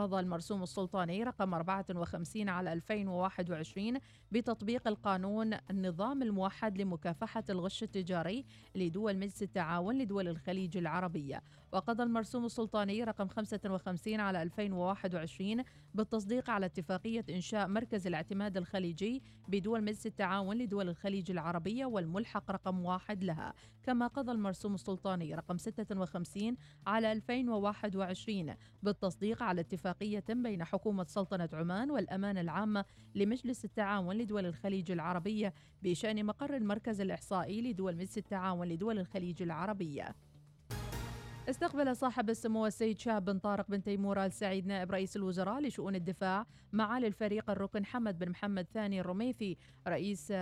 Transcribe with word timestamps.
وقضى 0.00 0.20
المرسوم 0.20 0.62
السلطاني 0.62 1.22
رقم 1.22 1.54
54 1.54 2.48
على 2.48 2.72
2021 2.72 3.98
بتطبيق 4.32 4.88
القانون 4.88 5.54
النظام 5.70 6.22
الموحد 6.22 6.78
لمكافحة 6.78 7.44
الغش 7.50 7.82
التجاري 7.82 8.44
لدول 8.74 9.16
مجلس 9.16 9.42
التعاون 9.42 9.98
لدول 9.98 10.28
الخليج 10.28 10.76
العربية. 10.76 11.42
وقضى 11.72 12.02
المرسوم 12.02 12.44
السلطاني 12.44 13.04
رقم 13.04 13.28
55 13.28 14.20
على 14.20 14.42
2021 14.42 15.64
بالتصديق 15.94 16.50
على 16.50 16.66
اتفاقية 16.66 17.24
إنشاء 17.30 17.68
مركز 17.68 18.06
الاعتماد 18.06 18.56
الخليجي 18.56 19.22
بدول 19.48 19.82
مجلس 19.82 20.06
التعاون 20.06 20.56
لدول 20.56 20.88
الخليج 20.88 21.30
العربية 21.30 21.86
والملحق 21.86 22.50
رقم 22.50 22.84
واحد 22.84 23.24
لها. 23.24 23.54
كما 23.82 24.06
قضى 24.06 24.32
المرسوم 24.32 24.74
السلطاني 24.74 25.34
رقم 25.34 25.58
56 25.58 26.56
على 26.86 27.12
2021 27.12 28.54
بالتصديق 28.82 29.42
على 29.42 29.60
اتفاقية 29.60 30.24
بين 30.28 30.64
حكومة 30.64 31.04
سلطنة 31.04 31.48
عمان 31.52 31.90
والأمانة 31.90 32.40
العامة 32.40 32.84
لمجلس 33.14 33.64
التعاون 33.64 34.16
لدول 34.16 34.46
الخليج 34.46 34.90
العربية 34.90 35.54
بشأن 35.82 36.26
مقر 36.26 36.56
المركز 36.56 37.00
الإحصائي 37.00 37.62
لدول 37.62 37.96
مجلس 37.96 38.18
التعاون 38.18 38.68
لدول 38.68 38.98
الخليج 38.98 39.42
العربية. 39.42 40.14
استقبل 41.50 41.96
صاحب 41.96 42.30
السمو 42.30 42.66
السيد 42.66 42.98
شاب 42.98 43.24
بن 43.24 43.38
طارق 43.38 43.68
بن 43.68 43.82
تيمور 43.82 44.24
آل 44.24 44.32
سعيد 44.32 44.66
نائب 44.66 44.90
رئيس 44.90 45.16
الوزراء 45.16 45.60
لشؤون 45.60 45.94
الدفاع 45.94 46.46
معالي 46.72 47.06
الفريق 47.06 47.50
الركن 47.50 47.84
حمد 47.84 48.18
بن 48.18 48.30
محمد 48.30 48.66
ثاني 48.74 49.00
الرميثي 49.00 49.56
رئيس 49.88 50.32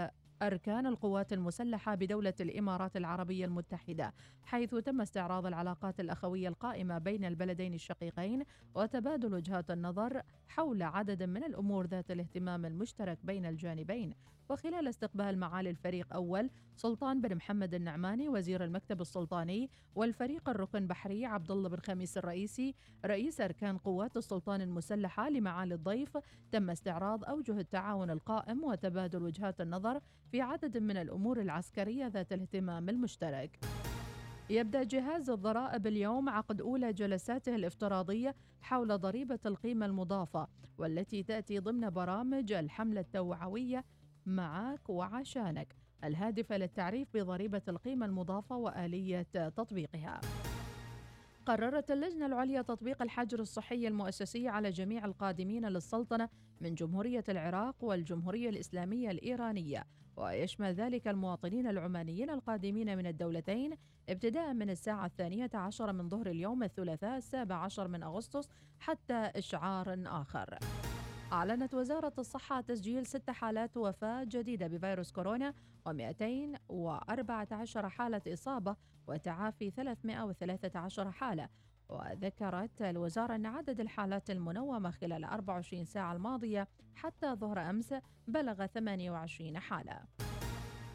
أركان 0.43 0.87
القوات 0.87 1.33
المسلحة 1.33 1.95
بدولة 1.95 2.35
الإمارات 2.41 2.97
العربية 2.97 3.45
المتحدة 3.45 4.15
حيث 4.43 4.75
تم 4.75 5.01
استعراض 5.01 5.47
العلاقات 5.47 6.01
الأخوية 6.01 6.49
القائمة 6.49 6.99
بين 6.99 7.25
البلدين 7.25 7.75
الشقيقين 7.75 8.43
وتبادل 8.75 9.35
وجهات 9.35 9.71
النظر 9.71 10.23
حول 10.49 10.83
عدد 10.83 11.23
من 11.23 11.45
الأمور 11.45 11.87
ذات 11.87 12.11
الاهتمام 12.11 12.67
المشترك 12.67 13.19
بين 13.25 13.47
الجانبين. 13.47 14.15
وخلال 14.49 14.89
استقبال 14.89 15.39
معالي 15.39 15.71
الفريق 15.71 16.15
أول 16.15 16.51
سلطان 16.77 17.21
بن 17.21 17.37
محمد 17.37 17.75
النعماني 17.75 18.29
وزير 18.29 18.65
المكتب 18.65 19.01
السلطاني 19.01 19.71
والفريق 19.95 20.49
الركن 20.49 20.87
بحري 20.87 21.27
عبد 21.27 21.51
الله 21.51 21.69
بن 21.69 21.77
خميس 21.77 22.19
الرئيسي 22.19 22.75
رئيس 23.05 23.41
أركان 23.41 23.79
قوات 23.79 24.17
السلطان 24.17 24.61
المسلحة 24.61 25.31
لمعالي 25.31 25.75
الضيف 25.75 26.19
تم 26.53 26.71
استعراض 26.71 27.25
أوجه 27.25 27.59
التعاون 27.61 28.11
القائم 28.11 28.65
وتبادل 28.65 29.23
وجهات 29.23 29.61
النظر 29.61 30.01
في 30.31 30.41
عدد 30.41 30.79
من 30.79 30.97
الأمور 30.97 31.41
العسكرية 31.41 32.07
ذات 32.07 32.33
الاهتمام 32.33 32.89
المشترك. 32.89 33.59
يبدأ 34.51 34.83
جهاز 34.83 35.31
الضرائب 35.31 35.87
اليوم 35.87 36.29
عقد 36.29 36.61
أولى 36.61 36.93
جلساته 36.93 37.55
الافتراضية 37.55 38.35
حول 38.61 38.99
ضريبة 38.99 39.39
القيمة 39.47 39.87
المضافة 39.87 40.49
والتي 40.79 41.23
تأتي 41.23 41.59
ضمن 41.59 41.91
برامج 41.91 42.53
الحملة 42.53 43.01
التوعوية 43.01 43.85
معك 44.29 44.91
وعشانك. 44.91 45.77
الهادفة 46.05 46.57
للتعريف 46.57 47.09
بضريبة 47.15 47.63
القيمة 47.69 48.07
المضافة 48.07 48.57
وآلية 48.57 49.27
تطبيقها. 49.33 50.21
قررت 51.47 51.91
اللجنة 51.91 52.27
العليا 52.27 52.63
تطبيق 52.63 53.03
الحجر 53.03 53.41
الصحي 53.41 53.89
المؤسسي 53.89 54.49
على 54.49 54.71
جميع 54.71 55.05
القادمين 55.05 55.67
للسلطنة 55.67 56.29
من 56.61 56.75
جمهورية 56.75 57.25
العراق 57.29 57.85
والجمهورية 57.85 58.49
الإسلامية 58.49 59.11
الإيرانية. 59.11 59.85
ويشمل 60.17 60.75
ذلك 60.75 61.09
المواطنين 61.09 61.67
العمانيين 61.67 62.31
القادمين 62.31 62.99
من 62.99 63.07
الدولتين 63.07 63.75
ابتداء 64.09 64.55
من 64.55 64.71
الساعة 64.71 65.07
الثانية 65.07 65.51
عشر 65.55 65.93
من 65.93 66.09
ظهر 66.09 66.27
اليوم 66.27 66.63
الثلاثاء 66.63 67.17
السابع 67.17 67.57
عشر 67.57 67.89
من 67.89 68.03
أغسطس 68.03 68.49
حتى 68.79 69.15
إشعار 69.15 69.99
آخر. 70.07 70.59
أعلنت 71.33 71.75
وزارة 71.75 72.13
الصحة 72.19 72.61
تسجيل 72.61 73.07
ست 73.07 73.31
حالات 73.31 73.77
وفاة 73.77 74.25
جديدة 74.25 74.67
بفيروس 74.67 75.13
كورونا 75.13 75.55
و214 75.89 77.87
حالة 77.87 78.23
إصابة 78.29 78.77
وتعافي 79.07 79.71
313 79.71 81.11
حالة. 81.11 81.49
وذكرت 81.89 82.83
الوزارة 82.83 83.35
أن 83.35 83.47
عدد 83.47 83.81
الحالات 83.81 84.31
المنومة 84.31 84.91
خلال 84.91 85.25
24 85.25 85.85
ساعة 85.85 86.13
الماضية 86.13 86.69
حتى 86.95 87.35
ظهر 87.35 87.71
أمس 87.71 87.95
بلغ 88.29 88.67
28 88.67 89.59
حالة. 89.59 90.01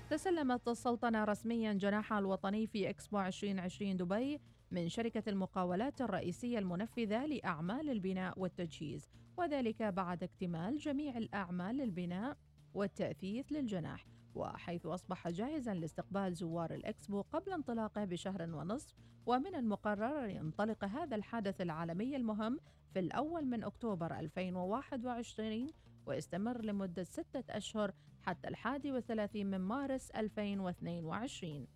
تسلمت 0.09 0.67
السلطنة 0.67 1.23
رسميا 1.23 1.73
جناحها 1.73 2.19
الوطني 2.19 2.67
في 2.67 2.89
إكسبو 2.89 3.19
2020 3.19 3.97
دبي 3.97 4.41
من 4.71 4.89
شركة 4.89 5.23
المقاولات 5.29 6.01
الرئيسية 6.01 6.59
المنفذة 6.59 7.25
لأعمال 7.25 7.89
البناء 7.89 8.39
والتجهيز. 8.39 9.09
وذلك 9.37 9.83
بعد 9.83 10.23
اكتمال 10.23 10.77
جميع 10.77 11.17
الأعمال 11.17 11.77
للبناء 11.77 12.37
والتأثيث 12.73 13.51
للجناح 13.51 14.05
وحيث 14.35 14.85
أصبح 14.85 15.29
جاهزا 15.29 15.73
لاستقبال 15.73 16.33
زوار 16.33 16.73
الإكسبو 16.73 17.21
قبل 17.21 17.53
انطلاقه 17.53 18.05
بشهر 18.05 18.41
ونصف 18.41 18.95
ومن 19.25 19.55
المقرر 19.55 20.25
أن 20.25 20.29
ينطلق 20.29 20.85
هذا 20.85 21.15
الحدث 21.15 21.61
العالمي 21.61 22.15
المهم 22.15 22.59
في 22.93 22.99
الأول 22.99 23.45
من 23.45 23.63
أكتوبر 23.63 24.19
2021 24.19 25.67
ويستمر 26.05 26.61
لمدة 26.61 27.03
ستة 27.03 27.57
أشهر 27.57 27.93
حتى 28.21 28.47
الحادي 28.47 28.91
والثلاثين 28.91 29.49
من 29.49 29.59
مارس 29.59 30.11
2022 30.11 31.67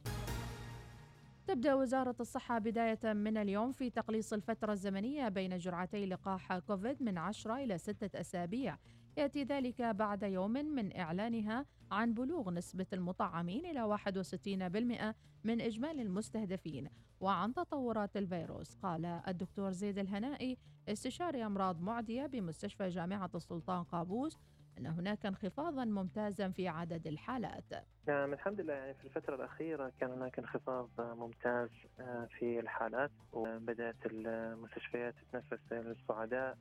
تبدأ 1.48 1.74
وزارة 1.74 2.16
الصحة 2.20 2.60
بداية 2.60 3.14
من 3.14 3.38
اليوم 3.38 3.72
في 3.72 3.90
تقليص 3.90 4.34
الفترة 4.34 4.74
الزمنية 4.74 5.30
بين 5.30 5.58
جرعتي 5.58 6.06
لقاح 6.06 6.58
كوفيد 6.58 7.04
من 7.04 7.18
10 7.18 7.56
إلى 7.56 7.78
6 7.78 8.20
أسابيع. 8.20 8.78
يأتي 9.18 9.44
ذلك 9.44 9.82
بعد 9.82 10.24
يوم 10.24 10.52
من 10.52 10.98
إعلانها 10.98 11.66
عن 11.92 12.14
بلوغ 12.14 12.52
نسبة 12.52 12.86
المطعمين 12.94 13.66
إلى 13.66 13.84
61% 13.84 15.16
من 15.44 15.62
إجمالي 15.62 16.02
المستهدفين 16.02 16.90
وعن 17.20 17.54
تطورات 17.54 18.18
الفيروس. 18.18 18.76
قال 18.76 19.06
الدكتور 19.06 19.72
زيد 19.72 20.00
الهنائي 20.00 20.58
استشاري 20.90 21.46
أمراض 21.46 21.82
معدية 21.82 22.26
بمستشفى 22.26 22.90
جامعة 22.90 23.32
السلطان 23.36 23.84
قابوس 23.84 24.38
أن 24.78 24.86
هناك 24.86 25.26
انخفاضا 25.26 25.86
ممتازا 25.86 26.50
في 26.50 26.68
عدد 26.68 27.08
الحالات. 27.08 27.74
نعم 28.08 28.34
الحمد 28.34 28.62
لله. 28.62 28.74
يعني 28.74 28.94
في 28.94 29.06
الفترة 29.06 29.36
الأخيرة 29.36 29.92
كان 30.00 30.12
هناك 30.12 30.40
انخفاض 30.40 30.90
ممتاز 31.00 31.70
آه، 32.00 32.28
في 32.40 32.60
الحالات 32.60 33.12
وبدأت 33.34 33.96
المستشفيات 34.06 35.14
تتنفس 35.32 35.60
للصعداء. 35.72 36.58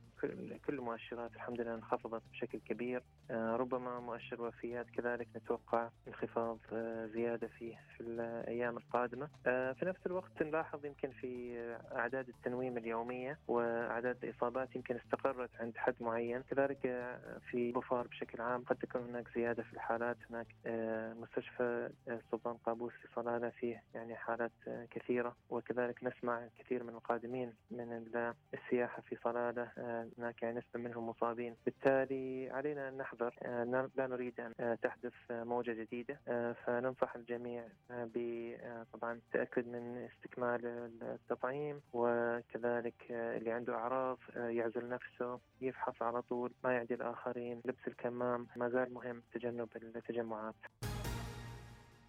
كل 0.65 0.73
المؤشرات 0.73 1.35
الحمد 1.35 1.61
لله 1.61 1.73
انخفضت 1.75 2.21
بشكل 2.31 2.59
كبير. 2.59 3.03
آه، 3.31 3.55
ربما 3.55 3.99
مؤشر 3.99 4.41
وفيات 4.41 4.89
كذلك 4.89 5.27
نتوقع 5.35 5.89
انخفاض 6.07 6.57
آه، 6.73 7.05
زيادة 7.05 7.47
فيه 7.47 7.75
في 7.97 8.01
الأيام 8.03 8.77
القادمة. 8.77 9.27
في 9.43 9.85
نفس 9.85 10.05
الوقت 10.05 10.43
نلاحظ 10.43 10.85
يمكن 10.85 11.09
في 11.09 11.57
أعداد 11.95 12.27
التنويم 12.29 12.77
اليومية 12.77 13.39
وأعداد 13.47 14.17
الإصابات 14.23 14.75
يمكن 14.75 14.95
استقرت 14.95 15.49
عند 15.59 15.77
حد 15.77 15.95
معين. 16.01 16.41
كذلك 16.41 16.79
في 17.51 17.71
بفار 17.71 18.07
بشكل 18.07 18.41
عام 18.41 18.63
قد 18.63 18.75
تكون 18.75 19.01
هناك 19.01 19.27
زيادة 19.35 19.63
في 19.63 19.73
الحالات 19.73 20.17
هناك 20.29 20.47
مستشفى 21.37 21.89
السلطان 22.07 22.57
قابوس 22.57 22.93
في 22.93 23.07
صلالة 23.15 23.49
فيه 23.49 23.83
يعني 23.95 24.15
حالات 24.15 24.51
كثيرة. 24.91 25.35
وكذلك 25.49 26.03
نسمع 26.03 26.47
كثير 26.59 26.83
من 26.83 26.89
القادمين 26.89 27.53
من 27.71 28.05
السياحة 28.53 29.01
في 29.01 29.15
صلالة 29.23 29.71
هناك 30.17 30.43
يعني 30.43 30.57
نسبة 30.57 30.79
منهم 30.79 31.09
مصابين. 31.09 31.55
بالتالي 31.65 32.49
علينا 32.49 32.89
أن 32.89 32.97
نحذر 32.97 33.35
لا 33.95 34.07
نريد 34.07 34.39
أن 34.39 34.77
تحدث 34.81 35.13
موجة 35.31 35.71
جديدة. 35.71 36.19
فننصح 36.65 37.15
الجميع 37.15 37.67
طبعا 38.93 39.13
التأكد 39.13 39.67
من 39.67 40.07
استكمال 40.13 40.65
التطعيم 41.01 41.81
وكذلك 41.93 43.11
اللي 43.11 43.51
عنده 43.51 43.75
أعراض 43.75 44.17
يعزل 44.35 44.89
نفسه 44.89 45.39
يفحص 45.61 46.01
على 46.01 46.21
طول 46.21 46.51
ما 46.63 46.73
يعدي 46.73 46.93
الآخرين 46.93 47.61
لبس 47.65 47.87
الكمام 47.87 48.47
ما 48.55 48.69
زال 48.69 48.93
مهم 48.93 49.23
تجنب 49.33 49.69
التجمعات. 49.75 50.55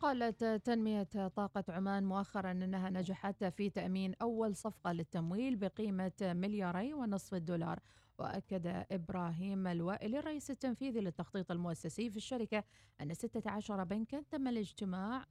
قالت 0.01 0.45
تنمية 0.45 1.03
طاقة 1.37 1.65
عمان 1.69 2.05
مؤخرا 2.05 2.51
أنها 2.51 2.91
نجحت 2.91 3.45
في 3.45 3.71
تأمين 3.71 4.15
أول 4.23 4.57
صفقة 4.57 4.93
للتمويل 4.93 5.57
بقيمة 5.57 6.13
ملياري 6.23 6.95
ونصف 6.95 7.35
الدولار 7.35 7.79
وأكد 8.19 8.85
إبراهيم 8.93 9.67
الوائلي 9.67 10.19
الرئيس 10.19 10.51
التنفيذي 10.51 11.01
للتخطيط 11.01 11.51
المؤسسي 11.51 12.11
في 12.11 12.17
الشركة 12.17 12.65
أن 13.01 13.15
16 13.15 13.85
بنكا 13.85 14.23
تم 14.31 14.49
الاجتماع 14.49 15.25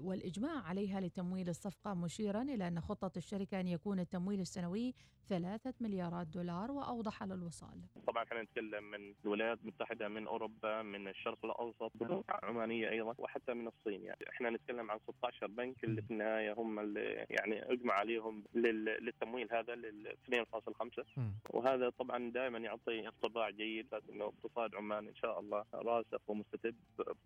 والإجماع 0.00 0.62
عليها 0.62 1.00
لتمويل 1.00 1.48
الصفقة 1.48 1.94
مشيرا 1.94 2.42
إلى 2.42 2.68
أن 2.68 2.80
خطة 2.80 3.10
الشركة 3.16 3.60
أن 3.60 3.68
يكون 3.68 4.00
التمويل 4.00 4.40
السنوي 4.40 4.94
ثلاثة 5.28 5.74
مليارات 5.80 6.26
دولار 6.26 6.70
وأوضح 6.72 7.22
للوصال 7.22 7.80
طبعا 8.06 8.22
إحنا 8.24 8.42
نتكلم 8.42 8.84
من 8.90 9.14
الولايات 9.24 9.58
المتحدة 9.62 10.08
من 10.08 10.26
أوروبا 10.26 10.82
من 10.82 11.08
الشرق 11.08 11.44
الأوسط 11.44 11.92
عمانية 12.28 12.90
أيضا 12.90 13.14
وحتى 13.18 13.54
من 13.54 13.66
الصين 13.68 14.02
يعني. 14.04 14.18
إحنا 14.28 14.50
نتكلم 14.50 14.90
عن 14.90 14.98
16 14.98 15.46
بنك 15.46 15.84
اللي 15.84 16.02
في 16.02 16.10
النهاية 16.10 16.52
هم 16.52 16.78
اللي 16.78 17.26
يعني 17.30 17.72
أجمع 17.72 17.94
عليهم 17.94 18.44
للتمويل 18.54 19.48
هذا 19.52 19.74
لل 19.74 20.16
2.5 20.30 21.04
وهذا 21.50 21.90
طبعا 21.90 22.30
دائما 22.30 22.58
يعطي 22.58 23.08
انطباع 23.08 23.50
جيد 23.50 23.94
انه 24.10 24.24
اقتصاد 24.24 24.74
عمان 24.74 25.06
إن 25.08 25.14
شاء 25.14 25.40
الله 25.40 25.64
راسخ 25.74 26.20
ومستتب 26.30 26.74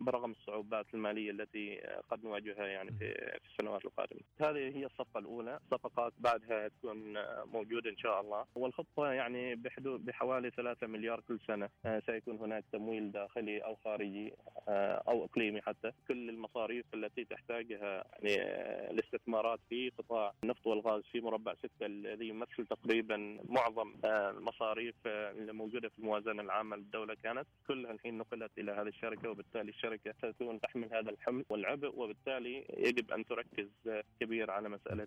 برغم 0.00 0.30
الصعوبات 0.30 0.86
المالية 0.94 1.30
التي 1.30 1.80
قد 2.10 2.24
نواجهها. 2.24 2.57
يعني 2.66 2.90
في 2.90 3.38
السنوات 3.50 3.84
القادمة. 3.84 4.20
هذه 4.40 4.76
هي 4.76 4.86
الصفقة 4.86 5.18
الأولى، 5.18 5.60
صفقات 5.70 6.12
بعدها 6.18 6.68
تكون 6.68 7.14
موجودة 7.44 7.90
إن 7.90 7.96
شاء 7.96 8.20
الله، 8.20 8.44
والخطة 8.54 9.12
يعني 9.12 9.54
بحدود 9.54 10.04
بحوالي 10.04 10.50
3 10.50 10.86
مليار 10.86 11.20
كل 11.20 11.40
سنة. 11.46 11.68
آه، 11.84 12.02
سيكون 12.06 12.38
هناك 12.38 12.64
تمويل 12.72 13.12
داخلي 13.12 13.58
أو 13.58 13.76
خارجي 13.84 14.34
آه، 14.68 15.02
أو 15.08 15.24
إقليمي 15.24 15.60
حتى، 15.62 15.92
كل 16.08 16.28
المصاريف 16.28 16.84
التي 16.94 17.24
تحتاجها 17.24 18.04
يعني 18.12 18.42
آه، 18.42 18.90
الاستثمارات 18.90 19.60
في 19.68 19.90
قطاع 19.98 20.32
النفط 20.42 20.66
والغاز 20.66 21.02
في 21.12 21.20
مربع 21.20 21.54
6 21.54 21.86
الذي 21.86 22.28
يمثل 22.28 22.66
تقريبا 22.66 23.38
معظم 23.48 23.94
المصاريف 24.04 24.94
الموجوده 25.06 25.88
في 25.88 25.98
الموازنة 25.98 26.42
العامة 26.42 26.76
للدولة 26.76 27.14
كانت. 27.22 27.46
كلها 27.68 27.92
الحين 27.92 28.18
نقلت 28.18 28.50
إلى 28.58 28.72
هذه 28.72 28.88
الشركة 28.88 29.30
وبالتالي 29.30 29.70
الشركة 29.70 30.12
ستكون 30.12 30.60
تحمل 30.60 30.94
هذا 30.94 31.10
الحمل 31.10 31.44
والعبء 31.48 31.92
وبالتالي 31.96 32.47
يجب 32.78 33.10
أن 33.10 33.24
تركز 33.24 33.68
كبير 34.20 34.50
على 34.50 34.68
مسألة 34.68 35.06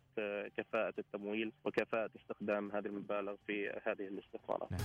كفاءة 0.58 0.94
التمويل 1.00 1.52
وكفاءة 1.66 2.10
استخدام 2.16 2.72
هذه 2.72 2.86
المبالغ 2.86 3.36
في 3.48 3.70
هذه 3.70 4.08
الاستثمارات. 4.08 4.72
نعم. 4.72 4.82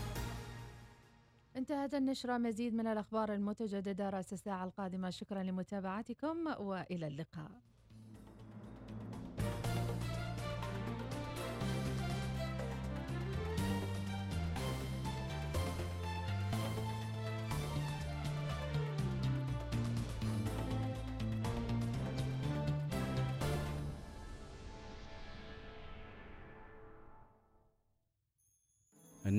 انتهت 1.56 1.94
النشرة 1.94 2.38
مزيد 2.38 2.74
من 2.74 2.86
الأخبار 2.86 3.34
المتجددة 3.34 4.10
رأس 4.10 4.32
الساعة 4.32 4.64
القادمة 4.64 5.10
شكرا 5.10 5.42
لمتابعتكم 5.42 6.46
وإلى 6.46 7.06
اللقاء 7.06 7.50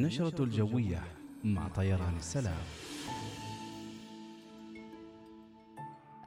النشرة 0.08 0.44
الجوية 0.44 1.04
مع 1.44 1.68
طيران 1.68 2.16
السلام. 2.18 2.64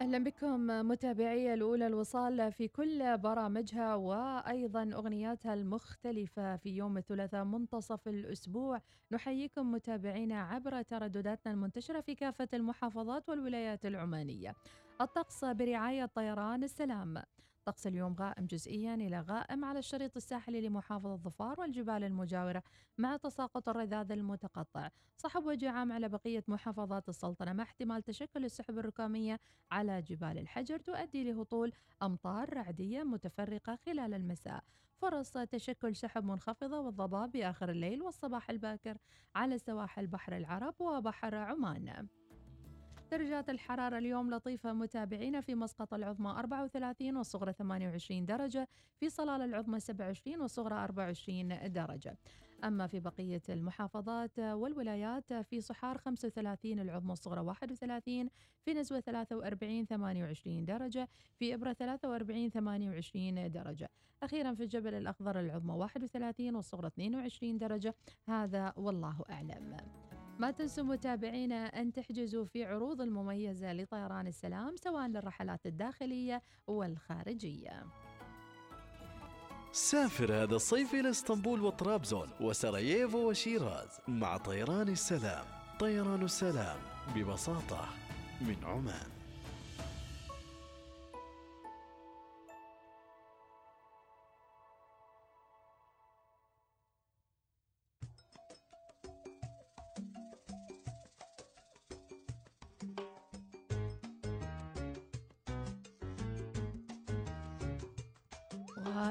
أهلا 0.01 0.25
بكم 0.25 0.67
متابعي 0.67 1.55
الأولى 1.55 1.87
الوصال 1.87 2.53
في 2.53 2.69
كل 2.69 3.19
برامجها 3.19 3.95
وأيضا 3.95 4.91
أغنياتها 4.95 5.55
المختلفة 5.55 6.57
في 6.57 6.77
يوم 6.77 6.99
الثلاثاء 6.99 7.45
منتصف 7.45 8.09
الأسبوع. 8.09 8.81
نحييكم 9.13 9.73
متابعينا 9.73 10.41
عبر 10.41 10.83
تردداتنا 10.83 11.53
المنتشرة 11.53 12.01
في 12.01 12.15
كافة 12.15 12.49
المحافظات 12.55 13.29
والولايات 13.29 13.87
العمانية. 13.87 14.55
الطقس 15.01 15.45
برعاية 15.45 16.07
طيران 16.07 16.65
السلام. 16.65 17.23
طقس 17.65 17.87
اليوم 17.87 18.17
غائم 18.21 18.47
جزئيا 18.47 18.95
إلى 18.95 19.21
غائم 19.21 19.65
على 19.65 19.79
الشريط 19.79 20.17
الساحلي 20.17 20.61
لمحافظة 20.61 21.17
ظفار 21.17 21.61
والجبال 21.61 22.05
المجاورة 22.05 22.63
مع 22.99 23.17
تساقط 23.17 23.69
الرذاذ 23.69 24.13
المتقطع. 24.13 24.89
صحب 25.17 25.47
وجه 25.47 25.71
عام 25.71 25.93
على 25.93 26.09
بقية 26.09 26.45
محافظات 26.49 27.09
السلطنة 27.09 27.53
مع 27.53 27.63
احتمال 27.63 28.03
تشكل 28.03 28.45
السحب 28.45 28.79
الركامية 28.79 29.41
على 29.71 30.03
جبال 30.03 30.39
الحجر 30.39 30.79
تؤدي 30.79 31.33
لهطول 31.33 31.73
أمطار 32.03 32.55
رعدية 32.55 33.03
متفرقة 33.03 33.79
خلال 33.87 34.15
المساء. 34.15 34.65
فرص 34.97 35.33
تشكل 35.33 35.97
سحب 35.97 36.25
منخفضة 36.25 36.81
والضباب 36.81 37.33
بآخر 37.33 37.71
الليل 37.71 38.03
والصباح 38.03 38.51
الباكر 38.51 38.99
على 39.35 39.59
سواحل 39.59 40.07
بحر 40.07 40.37
العرب 40.37 40.81
وبحر 40.81 41.35
عمان. 41.35 42.09
درجات 43.11 43.51
الحرارة 43.51 43.99
اليوم 43.99 44.31
لطيفة 44.31 44.73
متابعينا 44.73 45.41
في 45.41 45.55
مسقط 45.55 45.95
العظمى 45.95 46.31
34 46.31 47.17
والصغرى 47.17 47.53
28 47.53 48.27
درجة 48.27 48.69
في 49.01 49.11
صلالة 49.11 49.45
العظمى 49.45 49.81
27 49.81 50.41
والصغرى 50.41 50.75
24 50.75 51.73
درجة. 51.73 52.17
أما 52.65 52.87
في 52.87 53.01
بقية 53.01 53.43
المحافظات 53.49 54.39
والولايات 54.39 55.33
في 55.33 55.61
صحار 55.61 55.99
35 55.99 56.81
العظمى 56.81 57.13
الصغرى 57.13 57.41
31 57.41 58.29
في 58.65 58.75
نزوة 58.75 59.01
43 59.01 59.87
28 59.87 60.65
درجة 60.65 61.09
في 61.39 61.55
إبرة 61.55 61.73
43 61.73 62.51
28 62.51 63.51
درجة. 63.51 63.89
أخيرا 64.23 64.55
في 64.55 64.63
الجبل 64.63 64.95
الأخضر 64.95 65.41
العظمى 65.41 65.75
31 65.75 66.57
والصغرى 66.57 66.87
22 66.87 67.59
درجة. 67.59 67.95
هذا 68.29 68.73
والله 68.77 69.25
أعلم. 69.31 69.77
ما 70.41 70.51
تنسوا 70.51 70.85
متابعينا 70.85 71.67
أن 71.67 71.93
تحجزوا 71.93 72.45
في 72.45 72.65
عروض 72.65 73.01
المميزة 73.01 73.73
لطيران 73.73 74.27
السلام 74.27 74.77
سواء 74.77 75.07
للرحلات 75.07 75.67
الداخلية 75.67 76.43
والخارجية. 76.67 77.87
سافر 79.73 80.33
هذا 80.43 80.57
الصيف 80.57 80.95
إلى 80.95 81.11
إسطنبول 81.11 81.61
وطرابزون 81.61 82.29
وسراييفو 82.41 83.29
وشيراز 83.29 84.01
مع 84.09 84.37
طيران 84.37 84.89
السلام. 84.89 85.45
طيران 85.81 86.23
السلام 86.23 86.79
ببساطة 87.15 87.89
من 88.41 88.57
عمان. 88.65 89.20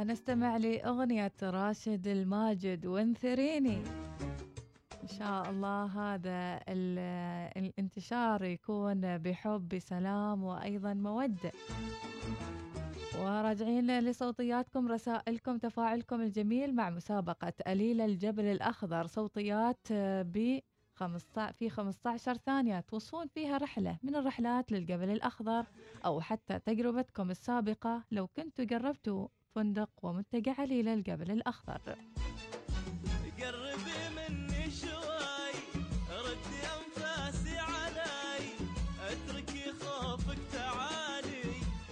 نستمع 0.09 0.57
لأغنية 0.57 1.31
راشد 1.43 2.07
الماجد 2.07 2.85
وانثريني. 2.85 3.83
إن 5.03 5.07
شاء 5.07 5.49
الله 5.49 5.85
هذا 5.85 6.59
الانتشار 7.57 8.43
يكون 8.43 9.17
بحب 9.17 9.67
بسلام 9.67 10.43
وأيضا 10.43 10.93
مودة. 10.93 11.51
وراجعين 13.19 13.99
لصوتياتكم 13.99 14.87
رسائلكم 14.87 15.57
تفاعلكم 15.57 16.21
الجميل 16.21 16.75
مع 16.75 16.89
مسابقة 16.89 17.53
أليل 17.67 18.01
الجبل 18.01 18.45
الأخضر. 18.45 19.07
صوتيات 19.07 19.87
ب 19.91 20.59
في 21.53 21.69
15 21.69 22.37
ثانية 22.37 22.79
توصون 22.79 23.27
فيها 23.27 23.57
رحلة 23.57 23.97
من 24.03 24.15
الرحلات 24.15 24.71
للجبل 24.71 25.09
الأخضر 25.09 25.65
أو 26.05 26.21
حتى 26.21 26.59
تجربتكم 26.59 27.31
السابقة. 27.31 28.03
لو 28.11 28.27
كنتوا 28.27 28.65
قربتوا 28.65 29.27
فندق 29.55 29.89
ومنتجع 30.03 30.53
علي 30.59 30.81
للجبل 30.81 31.31
الأخضر. 31.31 31.81
قربي 33.39 33.99
مني 34.15 34.71
شوي 34.71 35.53
ردي 36.25 36.61
أنفاسي 36.77 37.57
علي 37.57 38.45
اتركي 39.09 39.71
خوفك 39.71 40.37
تعالي 40.51 41.43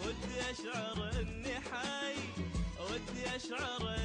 ودي 0.02 0.42
أشعر 0.52 1.12
إني 1.22 1.56
حي 1.60 2.16
ودي 2.80 3.36
أشعر 3.36 3.97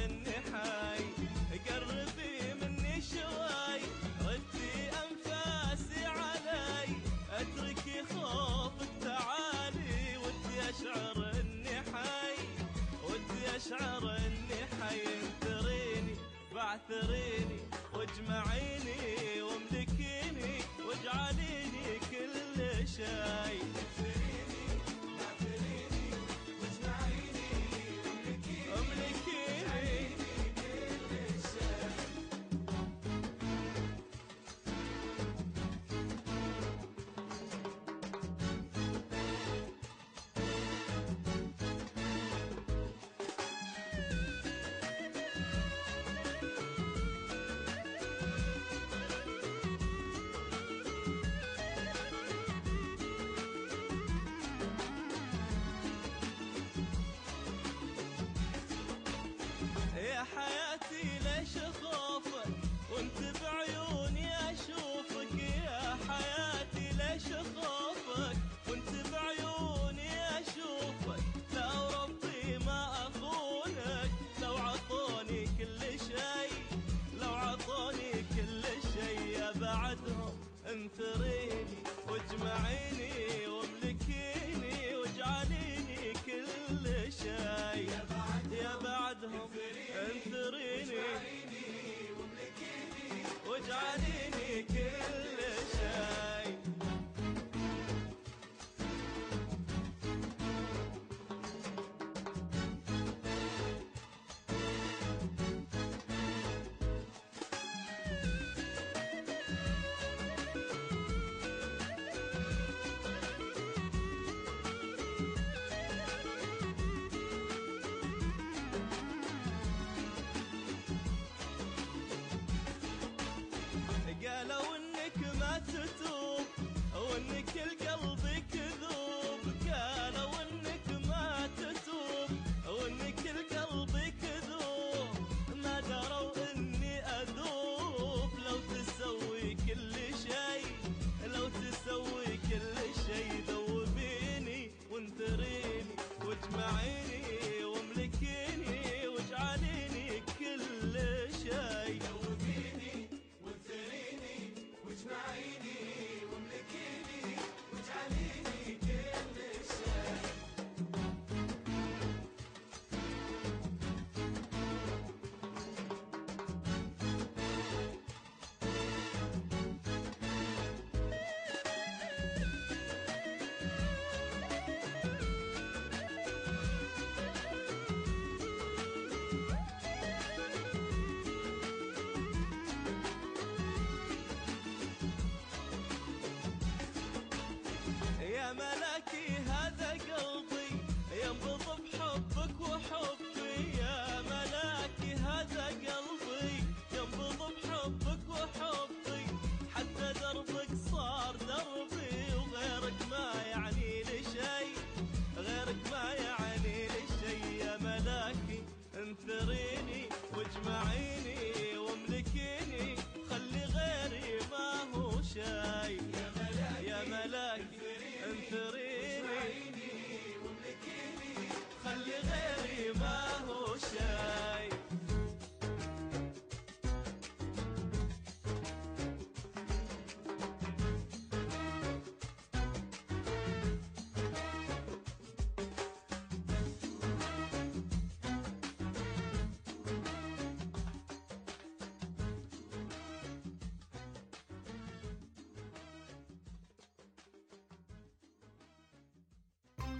اشعر 13.63 14.03
اني 14.17 14.61
حينتريني 14.81 16.15
بعثريني 16.55 17.59
واجمعيني 17.93 19.41
واملكيني 19.41 20.55
واجعليني 20.87 21.99
كل 22.11 22.87
شيء. 22.87 23.63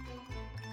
thank 0.06 0.20
you 0.30 0.63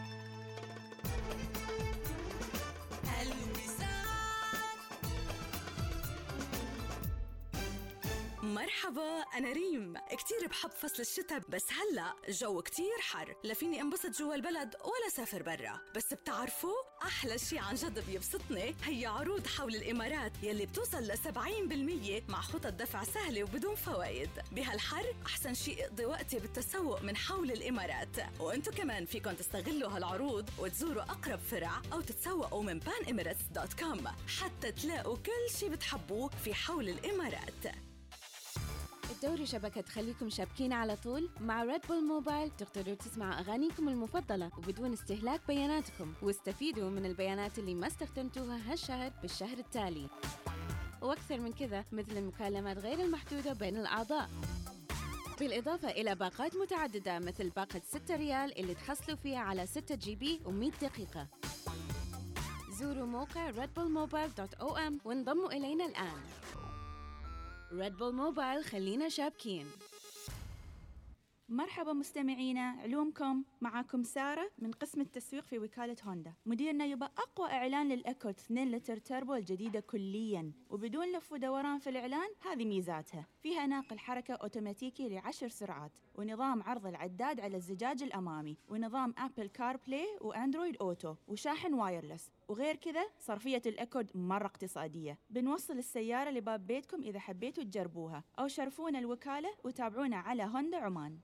مرحبا 8.62 9.22
أنا 9.22 9.51
ريم. 9.51 9.94
كتير 9.98 10.48
بحب 10.48 10.72
فصل 10.72 11.01
الشتاء 11.01 11.41
بس 11.50 11.65
هلأ 11.72 12.13
جو 12.30 12.62
كتير 12.62 12.98
حر. 13.00 13.36
لا 13.44 13.53
فيني 13.53 13.82
انبسط 13.82 14.10
جوا 14.10 14.36
البلد 14.36 14.75
ولا 14.75 15.10
سافر 15.12 15.44
برا. 15.44 15.80
بس 15.96 16.13
بتعرفوا 16.13 16.75
أحلى 17.03 17.38
شي 17.38 17.60
عن 17.60 17.75
جد 17.75 18.06
بيبسطني 18.06 18.75
هي 18.84 19.06
عروض 19.06 19.48
حول 19.48 19.75
الإمارات 19.75 20.32
يلي 20.44 20.65
بتوصل 20.65 21.03
ل 21.03 21.18
70% 21.18 22.30
مع 22.30 22.41
خطط 22.41 22.74
دفع 22.74 23.03
سهلة 23.03 23.44
وبدون 23.44 23.75
فوائد. 23.75 24.30
بهالحر 24.51 25.15
أحسن 25.25 25.53
شي 25.53 25.86
اقضي 25.86 26.06
وقتي 26.06 26.39
بالتسوق 26.39 27.01
من 27.01 27.18
حول 27.18 27.51
الإمارات. 27.51 28.15
وأنتو 28.39 28.72
كمان 28.72 29.06
فيكن 29.06 29.38
تستغلوا 29.38 29.89
هالعروض 29.89 30.50
وتزوروا 30.60 31.03
أقرب 31.03 31.39
فرع 31.39 31.82
أو 31.94 32.01
تتسوقوا 32.01 32.63
من 32.63 32.82
panemirates.com 32.82 34.08
حتى 34.39 34.72
تلاقوا 34.72 35.18
كل 35.18 35.58
شي 35.60 35.70
بتحبوه 35.70 36.30
في 36.44 36.53
حول 36.53 36.89
الإمارات. 36.89 37.91
الدوري 39.12 39.46
شبكة 39.46 39.82
تخليكم 39.82 40.30
شابكين 40.30 40.74
على 40.74 40.96
طول 40.96 41.30
مع 41.39 41.63
Red 41.63 41.82
Bull 41.88 42.04
Mobile 42.04 42.50
تقدروا 42.50 42.96
تسمعوا 42.96 43.39
أغانيكم 43.39 43.89
المفضلة 43.89 44.51
وبدون 44.58 44.94
استهلاك 44.94 45.41
بياناتكم. 45.48 46.13
واستفيدوا 46.22 46.89
من 46.89 47.06
البيانات 47.06 47.60
اللي 47.60 47.75
ما 47.75 47.88
استخدمتوها 47.88 48.72
هالشهر 48.72 49.12
بالشهر 49.22 49.58
التالي. 49.58 50.08
وأكثر 51.01 51.39
من 51.39 51.53
كذا 51.53 51.86
مثل 51.91 52.18
المكالمات 52.18 52.77
غير 52.77 53.00
المحدودة 53.00 53.53
بين 53.53 53.77
الأعضاء. 53.77 54.30
بالإضافة 55.39 55.89
إلى 55.89 56.15
باقات 56.15 56.56
متعددة 56.56 57.20
مثل 57.20 57.50
باقة 57.50 57.82
6 57.86 58.15
ريال 58.15 58.60
اللي 58.60 58.74
تحصلوا 58.74 59.18
فيها 59.18 59.39
على 59.39 59.65
6 59.65 59.96
GB 59.96 60.42
و100 60.46 60.82
دقيقة. 60.82 61.27
زوروا 62.80 63.06
موقع 63.06 63.51
redbullmobile.om 63.51 64.94
وانضموا 65.06 65.51
إلينا 65.51 65.86
الآن. 65.86 66.22
Red 67.74 67.98
Bull 67.98 68.16
Mobile 68.16 68.63
خلينا 68.66 69.10
شابكين. 69.10 69.68
مرحبا 71.50 71.94
مستمعينا 71.94 72.62
علومكم؟ 72.62 73.44
معاكم 73.62 74.04
سارة 74.04 74.51
من 74.60 74.72
قسم 74.72 75.01
التسويق 75.01 75.46
في 75.46 75.60
وكالة 75.60 75.96
هوندا. 76.04 76.34
مديرنا 76.46 76.86
يبغى 76.86 77.12
أقوى 77.18 77.51
إعلان 77.51 77.90
لل 77.90 78.01
Accord 78.01 78.36
2 78.40 78.72
لتر 78.72 78.98
تربو 78.98 79.36
الجديدة 79.36 79.80
كليا. 79.80 80.51
وبدون 80.70 81.12
لف 81.12 81.32
ودوران 81.32 81.80
في 81.80 81.90
الإعلان 81.90 82.30
هذه 82.42 82.66
ميزاتها. 82.66 83.28
فيها 83.44 83.68
ناقل 83.68 84.00
حركة 84.00 84.34
أوتوماتيكي 84.34 85.10
لعشر 85.10 85.48
سرعات 85.48 85.92
ونظام 86.16 86.63
عرض 86.63 86.86
العداد 86.86 87.40
على 87.40 87.58
الزجاج 87.58 88.04
الأمامي 88.04 88.58
ونظام 88.70 89.13
Apple 89.18 89.48
CarPlay 89.48 89.78
و 89.78 90.18
Android 90.22 90.78
Auto 90.82 91.16
وشاحن 91.28 91.74
wireless. 91.74 92.32
وغير 92.51 92.75
كذا 92.75 93.08
صرفية 93.20 93.62
ال 93.66 93.72
Accord 93.72 94.12
مرة 94.15 94.46
اقتصادية. 94.46 95.20
بنوصل 95.29 95.77
السيارة 95.77 96.29
لباب 96.29 96.67
بيتكم 96.67 97.01
إذا 97.01 97.20
حبيتوا 97.20 97.63
تجربوها 97.63 98.24
أو 98.39 98.48
شرفونا 98.48 99.00
الوكالة 99.00 99.50
وتابعونا 99.63 100.17
على 100.17 100.43
هوندا 100.43 100.77
عمان. 100.77 101.20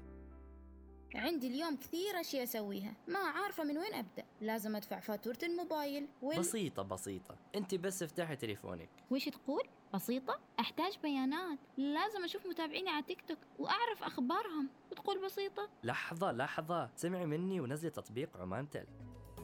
عندي 1.15 1.47
اليوم 1.47 1.75
كثير 1.75 2.21
أشياء 2.21 2.43
أسويها. 2.43 2.95
ما 3.07 3.19
عارفة 3.19 3.63
من 3.63 3.77
وين 3.77 3.93
أبدأ. 3.93 4.25
لازم 4.41 4.75
أدفع 4.75 4.99
فاتورة 4.99 5.37
الموبايل 5.43 6.07
وال... 6.21 6.39
بسيطة 6.39 6.83
بسيطة. 6.83 7.35
أنت 7.55 7.75
بس 7.75 8.03
افتحي 8.03 8.35
تليفونك. 8.35 8.89
وش 9.11 9.29
تقول؟ 9.29 9.63
بسيطة؟ 9.93 10.39
أحتاج 10.59 10.97
بيانات. 11.03 11.59
لازم 11.77 12.23
أشوف 12.23 12.47
متابعيني 12.47 12.89
على 12.89 13.03
تيك 13.03 13.21
توك 13.27 13.37
وأعرف 13.59 14.03
أخبارهم. 14.03 14.69
وتقول 14.91 15.25
بسيطة؟ 15.25 15.69
لحظة 15.83 16.31
لحظة. 16.31 16.89
سمعي 16.95 17.25
مني 17.25 17.59
ونزلي 17.59 17.89
تطبيق 17.89 18.37
عمان 18.37 18.69
تل 18.69 18.85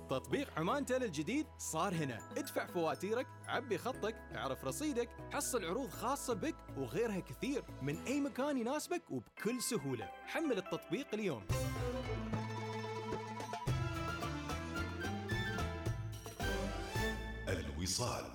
تطبيق 0.10 0.60
عمان 0.60 0.86
تل 0.86 1.04
الجديد 1.04 1.46
صار 1.58 1.94
هنا. 1.94 2.20
ادفع 2.38 2.66
فواتيرك 2.66 3.28
عبي 3.48 3.78
خطك 3.78 4.16
اعرف 4.36 4.66
رصيدك 4.66 5.10
حصل 5.34 5.66
عروض 5.66 5.90
خاصة 5.90 6.34
بك 6.34 6.56
وغيرها 6.78 7.20
كثير 7.20 7.64
من 7.82 7.98
أي 7.98 8.22
مكان 8.22 8.58
يناسبك 8.58 9.12
وبكل 9.12 9.62
سهولة. 9.62 10.12
حمل 10.26 10.58
التطبيق 10.58 11.08
اليوم. 11.14 11.44
الوصال 17.48 18.26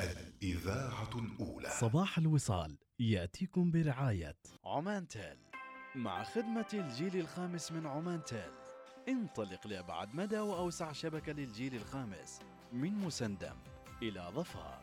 الإذاعة 0.00 1.10
الأولى. 1.14 1.70
صباح 1.70 2.18
الوصال 2.18 2.78
يأتيكم 2.98 3.70
برعاية. 3.70 4.36
عمان 4.64 5.08
تيل 5.08 5.38
مع 5.94 6.24
خدمة 6.24 6.66
الجيل 6.74 7.16
الخامس 7.16 7.72
من 7.72 7.86
عمان 7.86 8.24
تيل. 8.24 8.65
انطلق 9.08 9.66
لأبعد 9.66 10.14
مدى 10.14 10.38
وأوسع 10.38 10.92
شبكة 10.92 11.32
للجيل 11.32 11.74
الخامس 11.74 12.40
من 12.72 12.94
مسندم 12.94 13.54
إلى 14.02 14.30
ظفار. 14.34 14.80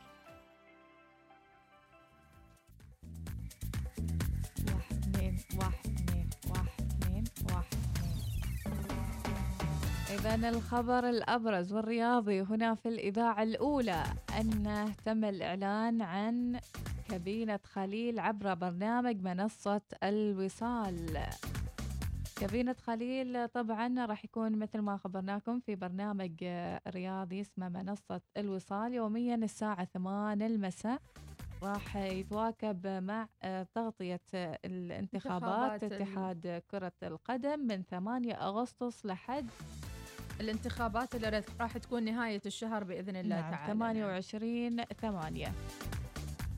واحد 5.59 5.93
إذا 10.13 10.49
الخبر 10.49 11.09
الأبرز 11.09 11.73
والرياضي 11.73 12.41
هنا 12.41 12.75
في 12.75 12.89
الإذاعة 12.89 13.43
الأولى 13.43 14.03
أن 14.39 14.93
تم 15.05 15.25
الإعلان 15.25 16.01
عن 16.01 16.59
كابينة 17.09 17.59
خليل 17.73 18.19
عبر 18.19 18.53
برنامج 18.53 19.21
منصة 19.21 19.81
الوصال. 20.03 21.27
كابينة 22.39 22.75
خليل 22.87 23.47
طبعا 23.47 24.05
راح 24.05 24.25
يكون 24.25 24.59
مثل 24.59 24.79
ما 24.79 24.97
خبرناكم 24.97 25.59
في 25.59 25.75
برنامج 25.75 26.31
آه، 26.43 26.81
رياضي 26.87 27.41
اسمه 27.41 27.69
منصة 27.69 28.21
الوصال. 28.37 28.93
يوميا 28.93 29.35
الساعة 29.35 29.85
8 29.85 30.45
المساء 30.47 31.01
راح 31.63 31.95
يتواكب 31.95 32.87
مع 32.87 33.27
آه، 33.43 33.67
تغطية 33.75 34.21
آه، 34.33 34.59
الانتخابات 34.65 35.83
انتخابات 35.83 35.83
ال- 35.83 35.93
اتحاد 36.01 36.63
كرة 36.71 36.91
القدم 37.03 37.59
من 37.59 37.83
8 37.83 38.33
أغسطس 38.33 39.05
لحد 39.05 39.49
الانتخابات 40.41 41.15
اللي 41.15 41.29
راح- 41.29 41.45
راح 41.61 41.77
تكون 41.77 42.03
نهاية 42.03 42.41
الشهر 42.45 42.83
بإذن 42.83 43.15
الله 43.15 43.41
نعم 43.41 43.51
تعالى. 43.51 43.73
28 43.73 44.83
8 45.01 45.51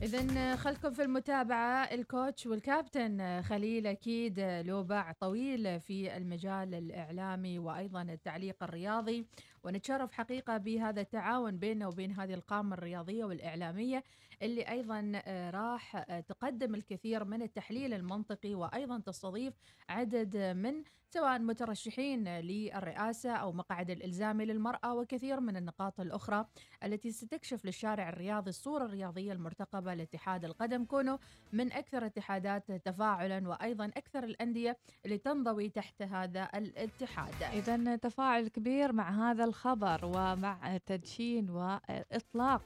إذا 0.02 0.56
خلكم 0.56 0.90
في 0.92 1.02
المتابعة 1.02 1.84
الكوتش 1.84 2.46
والكابتن 2.46 3.42
خليل 3.42 3.86
أكيد 3.86 4.40
له 4.40 4.82
باع 4.82 5.12
طويل 5.12 5.80
في 5.80 6.16
المجال 6.16 6.74
الإعلامي 6.74 7.58
وأيضا 7.58 8.02
التعليق 8.02 8.62
الرياضي. 8.62 9.26
ونتشرف 9.66 10.12
حقيقة 10.12 10.56
بهذا 10.56 11.00
التعاون 11.00 11.58
بيننا 11.58 11.86
وبين 11.86 12.12
هذه 12.12 12.34
القامة 12.34 12.74
الرياضية 12.74 13.24
والإعلامية 13.24 14.04
اللي 14.42 14.62
أيضا 14.62 15.12
آه، 15.14 15.50
راح 15.50 15.96
آه، 15.96 16.20
تقدم 16.20 16.74
الكثير 16.74 17.24
من 17.24 17.42
التحليل 17.42 17.94
المنطقي 17.94 18.54
وأيضا 18.54 18.98
تستضيف 18.98 19.54
عدد 19.88 20.36
من 20.36 20.82
سواء 21.10 21.38
مترشحين 21.38 22.28
للرئاسة 22.28 23.30
أو 23.30 23.52
مقعد 23.52 23.90
الإلزامي 23.90 24.44
للمرأة 24.44 24.94
وكثير 24.94 25.40
من 25.40 25.56
النقاط 25.56 26.00
الأخرى 26.00 26.46
التي 26.84 27.10
ستكشف 27.10 27.64
للشارع 27.64 28.08
الرياضي 28.08 28.50
الصورة 28.50 28.84
الرياضية 28.84 29.32
المرتقبة 29.32 29.94
لاتحاد 29.94 30.44
القدم. 30.44 30.84
كونه 30.84 31.18
من 31.52 31.72
أكثر 31.72 31.98
الاتحادات 31.98 32.72
تفاعلا 32.72 33.48
وأيضا 33.48 33.84
أكثر 33.84 34.24
الأندية 34.24 34.78
اللي 35.04 35.18
تنضوي 35.18 35.68
تحت 35.68 36.02
هذا 36.02 36.48
الاتحاد. 36.54 37.42
إذا 37.42 37.96
تفاعل 37.96 38.48
كبير 38.48 38.92
مع 38.92 39.30
هذا 39.30 39.44
الخبر 39.60 40.00
ومع 40.04 40.76
تدشين 40.86 41.50
وإطلاق 41.50 42.62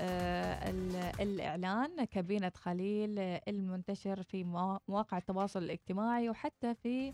آه، 0.00 0.70
ال- 0.70 1.20
الإعلان 1.20 2.04
كابينة 2.04 2.52
خليل 2.56 3.18
المنتشر 3.48 4.22
في 4.22 4.44
موا- 4.44 4.78
مواقع 4.88 5.18
التواصل 5.18 5.62
الاجتماعي 5.62 6.30
وحتى 6.30 6.74
في 6.74 7.12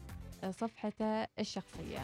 صفحته 0.51 1.23
الشخصية. 1.39 1.99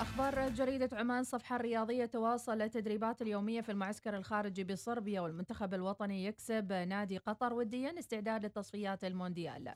أخبار 0.00 0.48
جريدة 0.48 0.88
عمان 0.98 1.22
صفحة 1.24 1.56
الرياضية 1.56 2.04
تواصل 2.06 2.62
التدريبات 2.62 3.22
اليومية 3.22 3.60
في 3.60 3.72
المعسكر 3.72 4.16
الخارجي 4.16 4.64
بصربيا 4.64 5.20
والمنتخب 5.20 5.74
الوطني 5.74 6.24
يكسب 6.24 6.72
نادي 6.72 7.18
قطر 7.18 7.52
وديا 7.54 7.98
استعداد 7.98 8.46
لتصفيات 8.46 9.04
المونديال. 9.04 9.72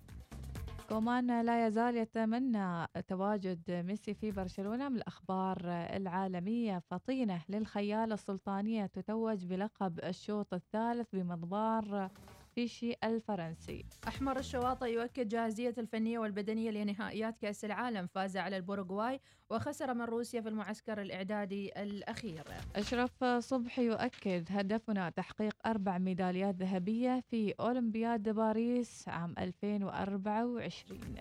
كومان 0.88 1.40
لا 1.47 1.66
يزال 1.66 1.97
يتمنى 1.97 2.87
تواجد 3.09 3.70
ميسي 3.70 4.14
في 4.14 4.33
برشلونة 4.33 4.88
من 4.88 4.97
الأخبار 4.97 5.59
العالمية. 5.68 6.79
فطينة 6.79 7.44
للخيالة 7.49 8.14
السلطانية 8.14 8.87
تتوج 8.87 9.44
بلقب 9.47 9.99
الشوط 10.05 10.55
الثالث 10.55 11.09
بمضمار 11.14 12.11
فيشي 12.55 12.95
الفرنسي. 13.05 13.85
أحمر 14.09 14.38
الشواطئ 14.38 14.87
يؤكد 14.87 15.29
جاهزيته 15.29 15.75
الفنية 15.79 16.19
والبدنية 16.19 16.71
لنهائيات 16.71 17.38
كأس 17.38 17.64
العالم 17.64 18.07
فاز 18.07 18.37
على 18.37 18.57
البوروغواي 18.57 19.21
وخسر 19.51 19.95
من 19.95 20.03
روسيا 20.03 20.40
في 20.40 20.49
المعسكر 20.49 21.01
الإعدادي 21.03 21.83
الأخير. 21.83 22.45
أشرف 22.77 23.25
صبحي 23.25 23.85
يؤكد 23.87 24.47
هدفنا 24.51 25.11
تحقيق 25.11 25.57
أربع 25.67 25.99
ميداليات 25.99 26.55
ذهبية 26.55 27.21
في 27.31 27.55
أولمبياد 27.61 28.29
باريس 28.29 29.09
عام 29.09 29.35
2024 29.38 31.14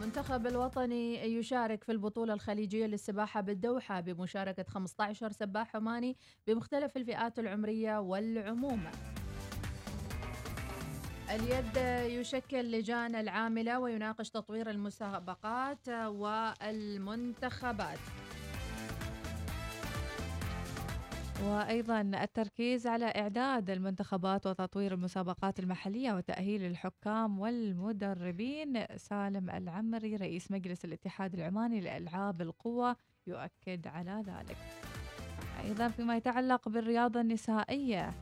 منتخب 0.00 0.46
الوطني 0.46 1.34
يشارك 1.34 1.84
في 1.84 1.92
البطولة 1.92 2.34
الخليجية 2.34 2.86
للسباحة 2.86 3.40
بالدوحة 3.40 4.00
بمشاركة 4.00 4.64
15 4.68 5.30
سباح 5.32 5.76
عماني 5.76 6.16
بمختلف 6.46 6.96
الفئات 6.96 7.38
العمرية 7.38 8.00
والعموم. 8.00 8.82
اليد 11.30 11.76
يشكل 12.20 12.70
لجان 12.70 13.14
العاملة 13.14 13.78
ويناقش 13.78 14.30
تطوير 14.30 14.70
المسابقات 14.70 15.88
والمنتخبات. 15.88 17.98
وأيضا 21.44 22.00
التركيز 22.00 22.86
على 22.86 23.04
إعداد 23.04 23.70
المنتخبات 23.70 24.46
وتطوير 24.46 24.94
المسابقات 24.94 25.60
المحلية 25.60 26.12
وتأهيل 26.12 26.64
الحكام 26.64 27.38
والمدربين. 27.38 28.84
سالم 28.96 29.50
العمري 29.50 30.16
رئيس 30.16 30.50
مجلس 30.50 30.84
الاتحاد 30.84 31.34
العماني 31.34 31.80
لألعاب 31.80 32.42
القوى 32.42 32.94
يؤكد 33.26 33.86
على 33.86 34.22
ذلك. 34.26 34.56
أيضا 35.64 35.88
فيما 35.88 36.16
يتعلق 36.16 36.68
بالرياضة 36.68 37.20
النسائية 37.20 38.14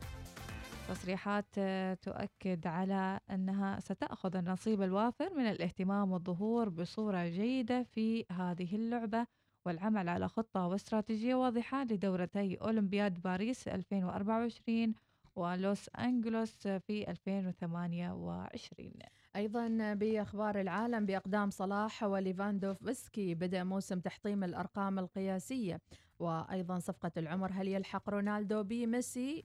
تصريحات 0.93 1.45
آه، 1.57 1.93
تؤكد 1.93 2.67
على 2.67 3.19
أنها 3.31 3.79
ستأخذ 3.79 4.35
النصيب 4.35 4.81
الوافر 4.81 5.33
من 5.33 5.45
الاهتمام 5.45 6.11
والظهور 6.11 6.69
بصورة 6.69 7.27
جيدة 7.27 7.83
في 7.83 8.25
هذه 8.31 8.75
اللعبة 8.75 9.27
والعمل 9.65 10.09
على 10.09 10.27
خطة 10.27 10.67
واستراتيجية 10.67 11.35
واضحة 11.35 11.83
لدورتي 11.83 12.55
أولمبياد 12.55 13.21
باريس 13.21 13.67
2024 13.67 14.93
ولوس 15.35 15.89
أنجلوس 15.99 16.67
في 16.67 17.11
2028 17.11 18.91
أيضا 19.35 19.93
بأخبار 19.93 20.61
العالم 20.61 21.05
بأقدام 21.05 21.49
صلاح 21.49 22.03
وليفاندوفسكي 22.03 23.35
بدأ 23.35 23.63
موسم 23.63 23.99
تحطيم 23.99 24.43
الأرقام 24.43 24.99
القياسية. 24.99 25.81
وأيضا 26.19 26.79
صفقة 26.79 27.11
العمر 27.17 27.51
هل 27.53 27.67
يلحق 27.67 28.09
رونالدو 28.09 28.63
بميسي. 28.63 29.43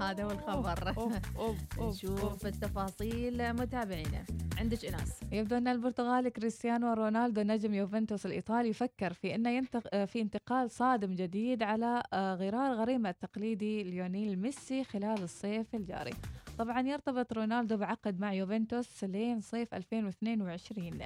هذا 0.00 0.24
هو 0.24 0.30
الخبر. 0.30 0.88
أوف 0.88 1.36
أوف 1.36 1.58
أوف 1.78 1.94
نشوف 1.94 2.46
التفاصيل 2.46 3.52
متابعينا 3.52 4.24
عندك 4.58 4.84
إناس. 4.84 5.20
يبدو 5.32 5.56
أن 5.56 5.68
البرتغالي 5.68 6.30
كريستيانو 6.30 6.92
رونالدو 6.92 7.42
نجم 7.42 7.74
يوفنتوس 7.74 8.26
الإيطالي 8.26 8.68
يفكر 8.68 9.12
في 9.12 9.34
أنه 9.34 9.50
ينتق... 9.50 10.04
في 10.04 10.20
انتقال 10.20 10.70
صادم 10.70 11.14
جديد 11.14 11.62
على 11.62 12.02
آه، 12.12 12.34
غرار 12.34 12.72
غريمة 12.74 13.10
التقليدي 13.10 13.82
ليونيل 13.82 14.38
ميسي 14.38 14.84
خلال 14.84 15.22
الصيف 15.22 15.74
الجاري. 15.74 16.14
طبعا 16.58 16.80
يرتبط 16.80 17.32
رونالدو 17.32 17.76
بعقد 17.76 18.20
مع 18.20 18.32
يوفنتوس 18.32 19.04
لين 19.04 19.40
صيف 19.40 19.74
2022 19.74 20.98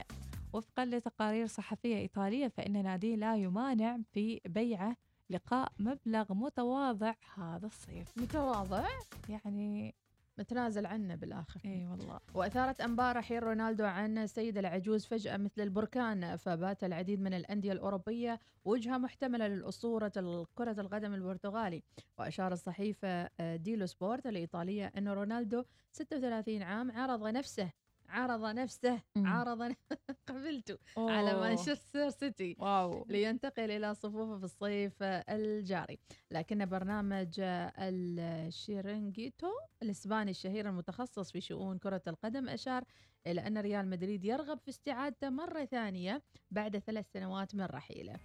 وفقا 0.54 0.84
لتقارير 0.84 1.46
صحفية 1.46 1.96
إيطالية 1.96 2.48
فإن 2.48 2.82
ناديه 2.82 3.16
لا 3.16 3.36
يمانع 3.36 3.98
في 4.12 4.40
بيعه 4.44 4.96
لقاء 5.30 5.72
مبلغ 5.78 6.34
متواضع. 6.34 7.14
هذا 7.34 7.66
الصيف. 7.66 8.18
متواضع؟ 8.18 8.84
يعني 9.28 9.94
متنازل 10.38 10.86
عنه 10.86 11.14
بالآخر. 11.14 11.60
إي 11.64 11.86
والله. 11.86 12.20
وأثارت 12.34 12.80
أنباء 12.80 13.16
رحيل 13.16 13.42
رونالدو 13.42 13.84
عن 13.84 14.18
السيده 14.18 14.60
العجوز 14.60 15.06
فجأة 15.06 15.36
مثل 15.36 15.62
البركان 15.62 16.36
فبات 16.36 16.84
العديد 16.84 17.20
من 17.20 17.34
الأندية 17.34 17.72
الأوروبية 17.72 18.40
وجهة 18.64 18.98
محتملة 18.98 19.48
للأسطورة 19.48 20.46
كره 20.54 20.80
القدم 20.80 21.14
البرتغالي. 21.14 21.82
وأشار 22.18 22.52
الصحيفة 22.52 23.28
ديلو 23.56 23.86
سبورت 23.86 24.26
الإيطالية 24.26 24.92
أن 24.98 25.08
رونالدو 25.08 25.64
36 25.92 26.62
عام 26.62 26.90
عرض 26.92 27.26
نفسه 27.26 27.70
عرض 28.14 28.44
نفسه. 28.44 29.00
عرض 29.16 29.74
قبلته 30.28 30.78
على. 30.98 31.40
مانشستر 31.40 32.10
سيتي 32.10 32.56
wow 32.58 33.06
لينتقل 33.08 33.70
إلى 33.70 33.94
صفوفه 33.94 34.38
في 34.38 34.44
الصيف 34.44 35.02
الجاري 35.02 35.98
لكن 36.30 36.66
برنامج 36.66 37.34
الشيرينجيتو 37.78 39.50
الإسباني 39.82 40.30
الشهير 40.30 40.68
المتخصص 40.68 41.32
في 41.32 41.40
شؤون 41.40 41.78
كرة 41.78 42.02
القدم 42.06 42.48
أشار 42.48 42.84
إلى 43.26 43.46
أن 43.46 43.58
ريال 43.58 43.88
مدريد 43.90 44.24
يرغب 44.24 44.58
في 44.58 44.68
استعادته 44.68 45.30
مرة 45.30 45.64
ثانية 45.64 46.22
بعد 46.50 46.78
ثلاث 46.78 47.12
سنوات 47.12 47.54
من 47.54 47.64
رحيله 47.64 48.16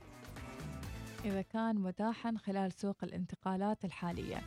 إذا 1.26 1.42
كان 1.42 1.76
متاحا 1.76 2.34
خلال 2.38 2.72
سوق 2.72 3.04
الانتقالات 3.04 3.86
الحالية 3.86 4.42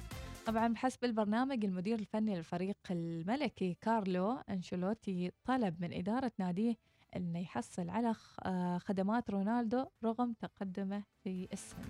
طبعا 0.47 0.69
بحسب 0.69 1.05
البرنامج 1.05 1.65
المدير 1.65 1.99
الفني 1.99 2.37
للفريق 2.37 2.77
الملكي 2.91 3.77
كارلو 3.81 4.33
أنشيلوتي 4.51 5.33
طلب 5.45 5.81
من 5.81 5.93
إدارة 5.93 6.33
ناديه 6.39 6.77
أنه 7.17 7.39
يحصل 7.39 7.89
على 7.91 8.15
آه، 8.45 8.79
خدمات 8.79 9.31
رونالدو 9.31 9.85
رغم 10.05 10.33
تقدمه 10.33 11.03
في 11.25 11.49
السن. 11.53 11.83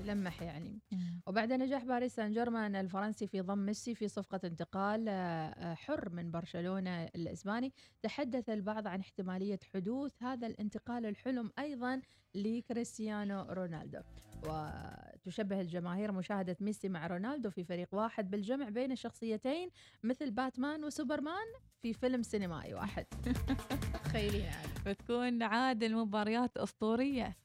يلمح 0.00 0.42
يعني. 0.42 0.80
وبعد 1.26 1.52
نجاح 1.52 1.84
باريس 1.84 2.14
سان 2.14 2.32
جيرمان 2.32 2.76
الفرنسي 2.76 3.26
في 3.26 3.40
ضم 3.40 3.58
ميسي 3.58 3.94
في 3.94 4.08
صفقة 4.08 4.40
انتقال 4.44 5.08
آه، 5.08 5.12
آه، 5.12 5.74
حر 5.74 6.08
من 6.10 6.30
برشلونة 6.30 7.04
الإسباني. 7.04 7.72
تحدث 8.02 8.50
البعض 8.50 8.86
عن 8.86 9.00
احتمالية 9.00 9.58
حدوث 9.74 10.22
هذا 10.22 10.46
الانتقال 10.46 11.06
الحلم 11.06 11.50
أيضا 11.58 12.00
لكريستيانو 12.34 13.42
رونالدو. 13.42 14.00
وتشبه 14.46 15.60
الجماهير 15.60 16.12
مشاهدة 16.12 16.56
ميسي 16.60 16.88
مع 16.88 17.06
رونالدو 17.06 17.50
في 17.50 17.64
فريق 17.64 17.88
واحد 17.94 18.30
بالجمع 18.30 18.68
بين 18.68 18.92
الشخصيتين 18.92 19.70
مثل 20.02 20.30
باتمان 20.30 20.84
وسوبرمان 20.84 21.46
في 21.82 21.92
فيلم 21.92 22.22
سينمائي 22.22 22.74
واحد. 22.74 23.06
تخيلين 24.04 24.40
يعني. 24.40 24.68
بتكون 24.86 25.42
عاد 25.42 25.82
المباريات 25.82 26.56
أسطورية. 26.56 27.36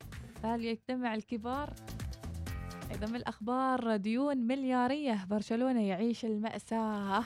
هل 0.44 0.66
يجتمع 0.66 1.16
الكبار؟ 1.16 1.74
أيضا 2.92 3.08
من 3.08 3.16
الأخبار 3.16 3.96
ديون 3.96 4.38
مليارية 4.38 5.26
برشلونة 5.30 5.82
يعيش 5.82 6.26
المأساة. 6.26 7.24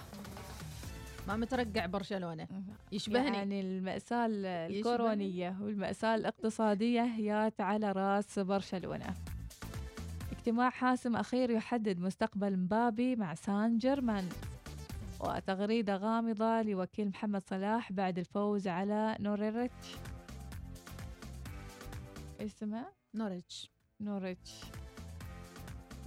ما 1.27 1.35
مترقع 1.37 1.85
برشلونة. 1.85 2.47
يشبهني. 2.91 3.37
يعني 3.37 3.61
المأساة 3.61 4.25
ال- 4.25 4.45
الكورونية 4.45 5.57
والمأساة 5.61 6.15
الاقتصادية 6.15 7.01
هيات 7.01 7.61
على 7.61 7.91
رأس 7.91 8.39
برشلونة. 8.39 9.13
اجتماع 10.31 10.69
حاسم 10.69 11.15
أخير 11.15 11.49
يحدد 11.49 11.99
مستقبل 11.99 12.57
مبابي 12.57 13.15
مع 13.15 13.35
سان 13.35 13.77
جيرمان. 13.77 14.29
وتغريدة 15.19 15.95
غامضة 15.95 16.61
لوكيل 16.61 17.07
محمد 17.09 17.41
صلاح 17.49 17.91
بعد 17.91 18.19
الفوز 18.19 18.67
على 18.67 19.15
نوريريتش 19.19 19.95
اسمه 22.41 22.85
نوريتش. 23.15 23.69
نوريتش. 24.01 24.61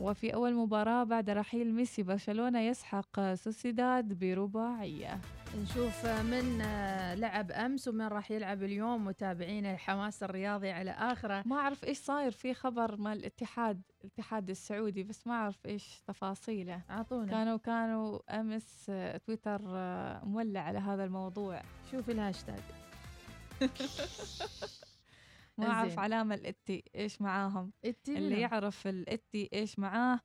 وفي 0.00 0.34
أول 0.34 0.54
مباراة 0.54 1.04
بعد 1.04 1.30
رحيل 1.30 1.74
ميسي 1.74 2.02
برشلونة 2.02 2.60
يسحق 2.60 3.34
سوسيداد 3.34 4.18
برباعية. 4.18 5.20
نشوف 5.62 6.06
من 6.06 6.60
آه، 6.60 7.14
لعب 7.14 7.50
أمس 7.50 7.88
ومن 7.88 8.06
راح 8.06 8.30
يلعب 8.30 8.62
اليوم 8.62 9.04
متابعين 9.04 9.66
الحماس 9.66 10.22
الرياضي 10.22 10.70
على 10.70 10.90
آخره. 10.90 11.42
ما 11.46 11.56
أعرف 11.56 11.84
إيش 11.84 11.98
صاير 11.98 12.30
في 12.30 12.54
خبر 12.54 12.96
مال 12.96 13.18
الاتحاد 13.18 13.82
الاتحاد 14.00 14.50
السعودي 14.50 15.02
بس 15.02 15.26
ما 15.26 15.32
أعرف 15.34 15.66
إيش 15.66 16.02
تفاصيله. 16.06 16.80
أعطونا. 16.90 17.30
كانوا 17.30 17.56
كانوا 17.56 18.40
أمس 18.40 18.86
آه، 18.90 19.16
تويتر 19.16 19.60
آه، 19.66 20.24
مولع 20.24 20.60
على 20.60 20.78
هذا 20.78 21.04
الموضوع. 21.04 21.62
شوفي 21.90 22.12
الهاشتاج. 22.12 22.60
ما 25.58 25.66
أعرف 25.66 25.90
زين. 25.90 25.98
علامة 25.98 26.34
الإتي 26.34 26.84
إيش 26.94 27.20
معاهم 27.22 27.72
إتي 27.84 28.18
اللي؟ 28.18 28.40
يعرف 28.40 28.86
الإتي 28.86 29.48
إيش 29.52 29.78
معاه 29.78 30.20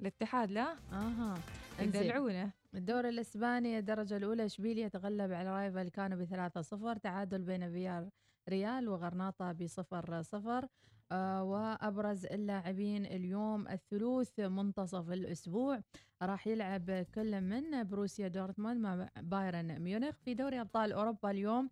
الاتحاد 0.00 0.50
لا 0.50 0.76
أها. 0.92 1.38
يدلعونه 1.80 2.50
الدوري 2.74 3.08
الإسباني 3.08 3.78
الدرجة 3.78 4.16
الأولى 4.16 4.44
إشبيليا 4.46 4.88
تغلب 4.88 5.32
على 5.32 5.50
رايو 5.50 5.88
فاليكانو 5.88 6.18
بثلاثة 6.18 6.60
صفر 6.60 6.96
تعادل 6.96 7.42
بين 7.42 7.70
فيار 7.72 8.08
ريال 8.48 8.88
وغرناطة 8.88 9.52
بصفر 9.52 10.22
صفر 10.22 10.68
آه 11.12 11.42
وأبرز 11.44 12.26
اللاعبين 12.26 13.06
اليوم 13.06 13.68
الثلوث 13.68 14.40
منتصف 14.40 15.10
الأسبوع 15.10 15.80
راح 16.22 16.46
يلعب 16.46 17.06
كل 17.14 17.40
من 17.40 17.84
بوروسيا 17.84 18.28
دورتموند 18.28 18.80
مع 18.80 19.08
بايرن 19.16 19.78
ميونخ 19.80 20.14
في 20.24 20.34
دوري 20.34 20.60
أبطال 20.60 20.92
أوروبا 20.92 21.30
اليوم 21.30 21.64
آه 21.64 21.70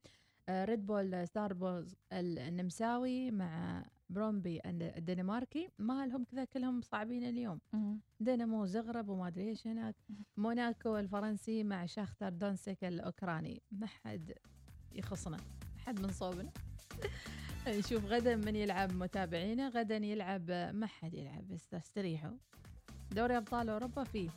Red 0.51 0.87
Bull 0.87 1.29
سالزبورغ 1.29 1.96
النمساوي 2.12 3.30
مع 3.30 3.82
بروندبي 4.11 4.61
الدنماركي 4.64 5.68
ما 5.78 6.06
لهم 6.06 6.24
كذا 6.24 6.44
كلهم 6.44 6.80
صعبين 6.80 7.24
اليوم. 7.24 7.61
دينامو 8.20 8.66
زغرب 8.66 9.09
وما 9.09 9.28
أدري 9.28 9.48
إيش 9.48 9.66
هناك. 9.66 9.94
موناكو 10.37 10.96
الفرنسي 10.96 11.64
مع 11.64 11.87
شاختار 11.87 12.29
دونيتسك 12.29 12.85
الأوكراني. 12.85 13.62
ما 13.72 13.87
حد 13.87 14.32
يخصنا. 14.92 15.37
حد 15.78 16.00
من 16.00 16.12
صوبنا. 16.12 16.50
نشوف 17.78 18.04
غدا 18.04 18.37
من 18.37 18.56
يلعب 18.56 18.92
متابعينا 18.92 19.68
غدا 19.68 19.96
يلعب 19.96 20.50
ما 20.50 20.87
حد 20.87 21.14
يلعب 21.14 21.48
بس 21.48 21.74
استريحوا. 21.74 22.37
دوري 23.12 23.37
أبطال 23.37 23.68
أوروبا 23.68 24.04
فيه. 24.04 24.30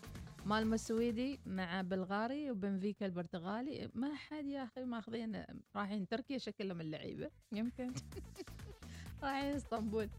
مالمو 0.50 0.74
السويدي 0.74 1.40
مع 1.46 1.82
بلغاري 1.82 2.52
وبنفيكا 2.52 3.06
البرتغالي. 3.06 3.90
ما 3.96 4.16
حد 4.16 4.46
يا 4.46 4.64
أخي 4.64 4.84
ماخذين 4.84 5.46
رايحين 5.76 6.08
تركيا 6.08 6.38
شكلهم 6.38 6.82
اللعيبة 6.82 7.30
يمكن. 7.52 7.94
رايحين 9.24 9.56
إسطنبول. 9.56 10.10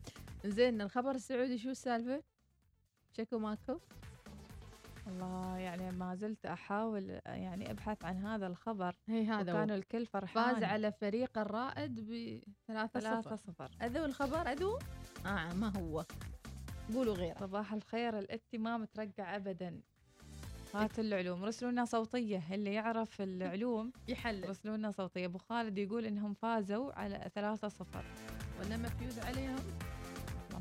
زين 0.44 0.80
الخبر 0.80 1.14
السعودي 1.14 1.58
شو 1.58 1.70
السالفة؟ 1.70 2.22
شكو 3.12 3.38
ماكو؟ 3.38 3.78
والله 5.06 5.58
يعني 5.58 5.90
ما 5.90 6.14
زلت 6.14 6.46
أحاول 6.46 7.20
يعني 7.26 7.70
أبحث 7.70 8.04
عن 8.04 8.16
هذا 8.16 8.46
الخبر. 8.46 8.96
هي 9.08 9.26
هذا 9.26 9.52
هو. 9.52 9.56
وكانوا 9.56 9.76
الكل 9.76 10.06
فرحان. 10.06 10.54
فاز 10.54 10.64
على 10.64 10.92
فريق 10.92 11.38
الرائد 11.38 12.00
ثلاثة 12.68 13.20
صفر. 13.20 13.36
صفر. 13.36 13.70
أذو 13.82 14.04
الخبر 14.04 14.52
أذو؟ 14.52 14.78
آه 15.26 15.54
ما 15.54 15.72
هو. 15.76 16.04
قولوا 16.94 17.14
غيره. 17.14 17.38
صباح 17.40 17.72
الخير 17.72 18.18
الاتي 18.18 18.58
ما 18.58 18.76
مترقع 18.76 19.36
ابدا. 19.36 19.80
هات 20.74 20.98
العلوم. 20.98 21.44
رسلونا 21.44 21.84
صوتية. 21.84 22.42
اللي 22.54 22.74
يعرف 22.74 23.20
العلوم 23.20 23.92
يحلل. 24.08 24.48
رسلونا 24.48 24.90
صوتية. 24.90 25.26
أبو 25.26 25.38
خالد 25.38 25.78
يقول 25.78 26.04
إنهم 26.04 26.34
فازوا 26.34 26.92
على 26.92 27.30
ثلاثة 27.34 27.68
صفر. 27.68 28.04
ولا 28.60 28.76
مفيوز 28.76 29.18
عليهم. 29.18 29.56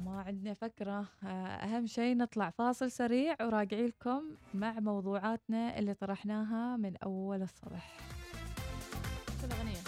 ما 0.06 0.22
عندنا 0.22 0.54
فكرة. 0.54 1.06
آه، 1.24 1.28
أهم 1.28 1.88
شيء 1.88 2.18
نطلع 2.18 2.50
فاصل 2.50 2.92
سريع 2.92 3.36
وراجعي 3.42 3.88
لكم 3.88 4.24
مع 4.54 4.80
موضوعاتنا 4.80 5.80
اللي 5.80 5.94
طرحناها 5.94 6.78
من 6.78 6.98
أول 6.98 7.42
الصبح. 7.42 7.98
الأغنية 9.44 9.80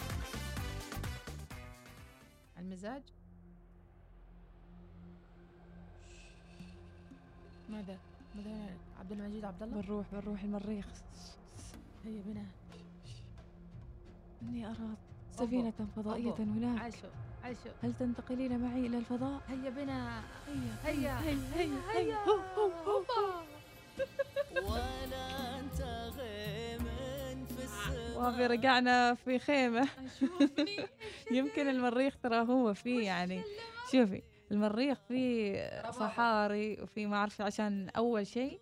المزاج 2.60 3.02
ماذا؟ 7.70 8.11
عبد 9.00 9.12
المجيد 9.12 9.46
عبد 9.46 9.64
الله 9.64 9.82
بنروح 9.82 10.06
بنروح 10.12 10.44
المريخ. 10.44 10.86
هيا 12.06 12.22
بنا. 12.26 12.46
إني 14.42 14.66
أرى 14.66 14.96
سفينة 15.32 15.74
فضائية 15.96 16.32
أوبو. 16.32 16.44
هناك. 16.44 16.82
عاشوا 16.82 17.10
عاشوا 17.44 17.72
هل 17.84 17.94
تنتقلين 17.94 18.60
معي 18.60 18.88
إلى 18.88 18.98
الفضاء؟ 18.98 19.42
هيا 19.50 19.70
بنا. 19.70 20.24
هيا 20.48 20.76
هيا 20.86 21.20
هيا 21.20 21.40
هيا 21.56 21.80
هيا 21.92 21.98
هيا. 21.98 22.16
هو 22.16 22.40
هو 22.58 22.72
هو. 22.98 23.44
ولا 24.56 25.60
أنت 25.60 25.82
غيم 26.18 27.46
في 27.46 27.64
السماء. 27.64 28.18
وافي 28.18 28.48
رجعنا 28.48 29.14
في 29.14 29.40
خيمة. 29.40 29.88
يمكن 31.32 31.70
المريخ 31.70 32.18
ترى 32.24 32.48
هو 32.48 32.74
فيه 32.74 33.06
يعني. 33.06 33.42
شوفي. 33.92 34.22
المريخ 34.52 34.98
فيه 35.08 35.92
صحاري 35.92 36.78
وفي 36.82 37.06
ما 37.06 37.18
أعرف 37.18 37.42
عشان 37.42 37.90
أول 37.90 38.28
شيء 38.28 38.60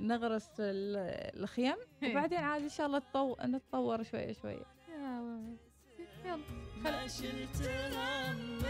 نغرس 0.00 0.48
ال- 0.60 1.40
الخيم. 1.42 1.74
وبعدين 2.02 2.38
عاد 2.38 2.62
إن 2.62 2.68
شاء 2.68 2.86
الله 2.86 2.98
تطو... 2.98 3.36
نتطور 3.44 4.02
شوية 4.02 4.32
شوية. 4.32 4.64
يلا. 4.88 6.38
ما 6.82 7.06
شلت 7.06 7.68
همك 7.94 8.66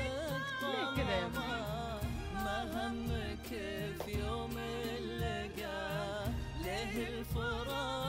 طالما 0.61 1.29
ما 2.35 2.89
همك 2.89 3.47
في 4.05 4.19
يوم 4.27 4.59
اللقاء 4.59 6.33
ليه 6.65 7.09
الفراق 7.09 8.04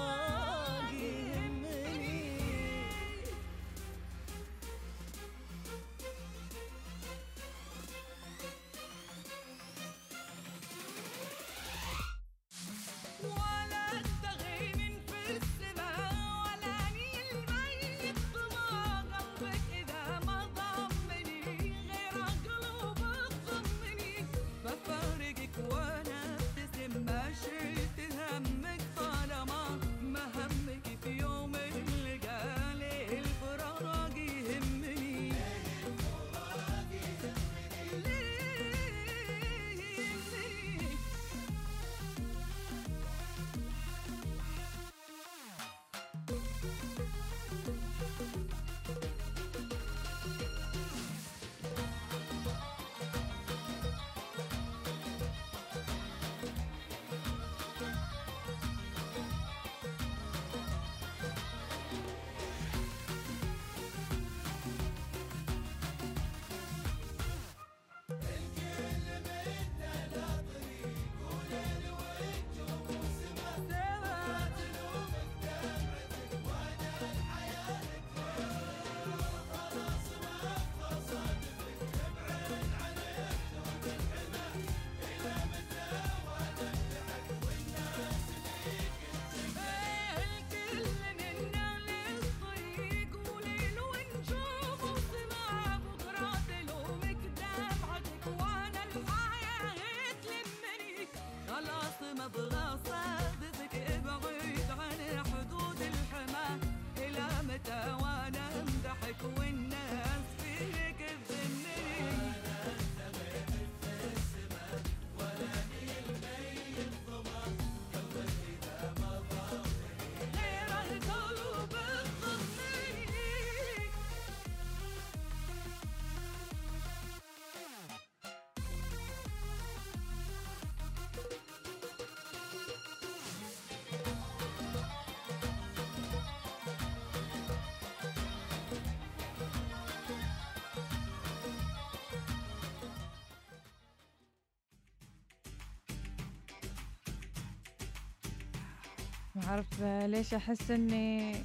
ما 149.36 149.45
أعرف 149.48 149.84
ليش 149.84 150.34
أحس 150.34 150.71
إني 150.71 151.36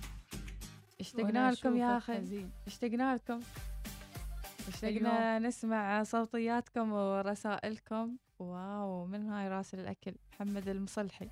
اشتقنا 1.00 1.50
لكم 1.50 1.76
يا 1.76 1.98
أخي. 1.98 2.46
اشتقنا 2.66 3.14
لكم. 3.14 3.40
اشتقنا 4.68 5.38
نسمع 5.38 6.03
صوتياتكم 6.03 6.92
ورسائلكم. 6.92 8.16
wow 8.38 9.06
من 9.07 9.29
هاي 9.29 9.48
راسل 9.48 9.81
الأكل؟ 9.81 10.14
محمد 10.33 10.68
المصلحي. 10.68 11.29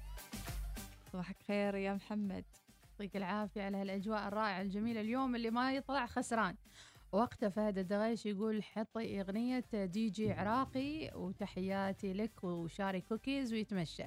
صباحك 1.13 1.37
خير 1.49 1.75
يا 1.75 1.95
محمد. 1.95 2.45
يعطيك 2.91 3.17
العافية 3.17 3.63
على 3.63 3.77
هالأجواء 3.77 4.29
الرائعة 4.29 4.63
الجميلة 4.63 5.01
اليوم 5.01 5.37
اللي 5.37 5.51
ما 5.51 5.73
يطلع 5.73 6.07
خسران. 6.07 6.57
وقته 7.13 7.49
فهد 7.49 7.79
الدغيش 7.79 8.27
يقول 8.27 8.63
حطي 8.63 9.21
أغنية 9.21 9.65
دي 9.75 10.11
جي 10.11 10.33
عراقي 10.33 11.11
وتحياتي 11.15 12.13
لك 12.13 12.45
وشاري 12.45 13.01
كوكيز 13.01 13.53
ويتمشى. 13.53 14.05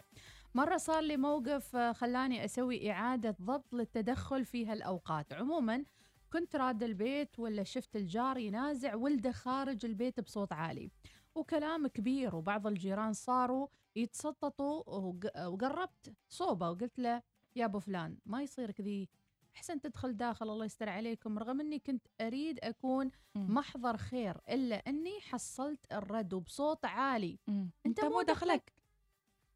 مرة 0.55 0.77
صار 0.77 1.01
لي 1.01 1.17
موقف 1.17 1.75
آه، 1.75 1.91
خلاني 1.91 2.45
أسوي 2.45 2.91
إعادة 2.91 3.35
ضبط 3.41 3.73
للتدخل 3.73 4.45
في 4.45 4.65
هالأوقات. 4.65 5.33
عموما 5.33 5.85
كنت 6.33 6.55
راد 6.55 6.83
البيت 6.83 7.39
ولا 7.39 7.63
شفت 7.63 7.95
الجار 7.95 8.37
ينازع 8.37 8.95
ولده 8.95 9.31
خارج 9.31 9.85
البيت 9.85 10.19
بصوت 10.19 10.53
عالي. 10.53 10.91
وكلام 11.35 11.87
كبير 11.87 12.35
وبعض 12.35 12.67
الجيران 12.67 13.13
صاروا 13.13 13.67
يتسططوا 13.95 14.83
وق- 14.89 15.47
وقربت 15.47 16.13
صوبة 16.29 16.69
وقلت 16.69 16.99
له 16.99 17.21
يا 17.55 17.65
أبو 17.65 17.79
فلان 17.79 18.17
ما 18.25 18.41
يصير 18.43 18.71
كذي. 18.71 19.09
أحسن 19.55 19.81
تدخل 19.81 20.17
داخل 20.17 20.49
الله 20.49 20.65
يستر 20.65 20.89
عليكم. 20.89 21.39
رغم 21.39 21.59
إني 21.61 21.79
كنت 21.79 22.07
أريد 22.21 22.59
أكون 22.63 23.11
محضر 23.35 23.97
خير 23.97 24.37
إلا 24.49 24.75
أني 24.75 25.21
حصلت 25.21 25.85
الرد 25.93 26.33
وبصوت 26.33 26.85
عالي. 26.85 27.39
أنت 27.85 28.05
مو 28.05 28.21
دخلك. 28.21 28.73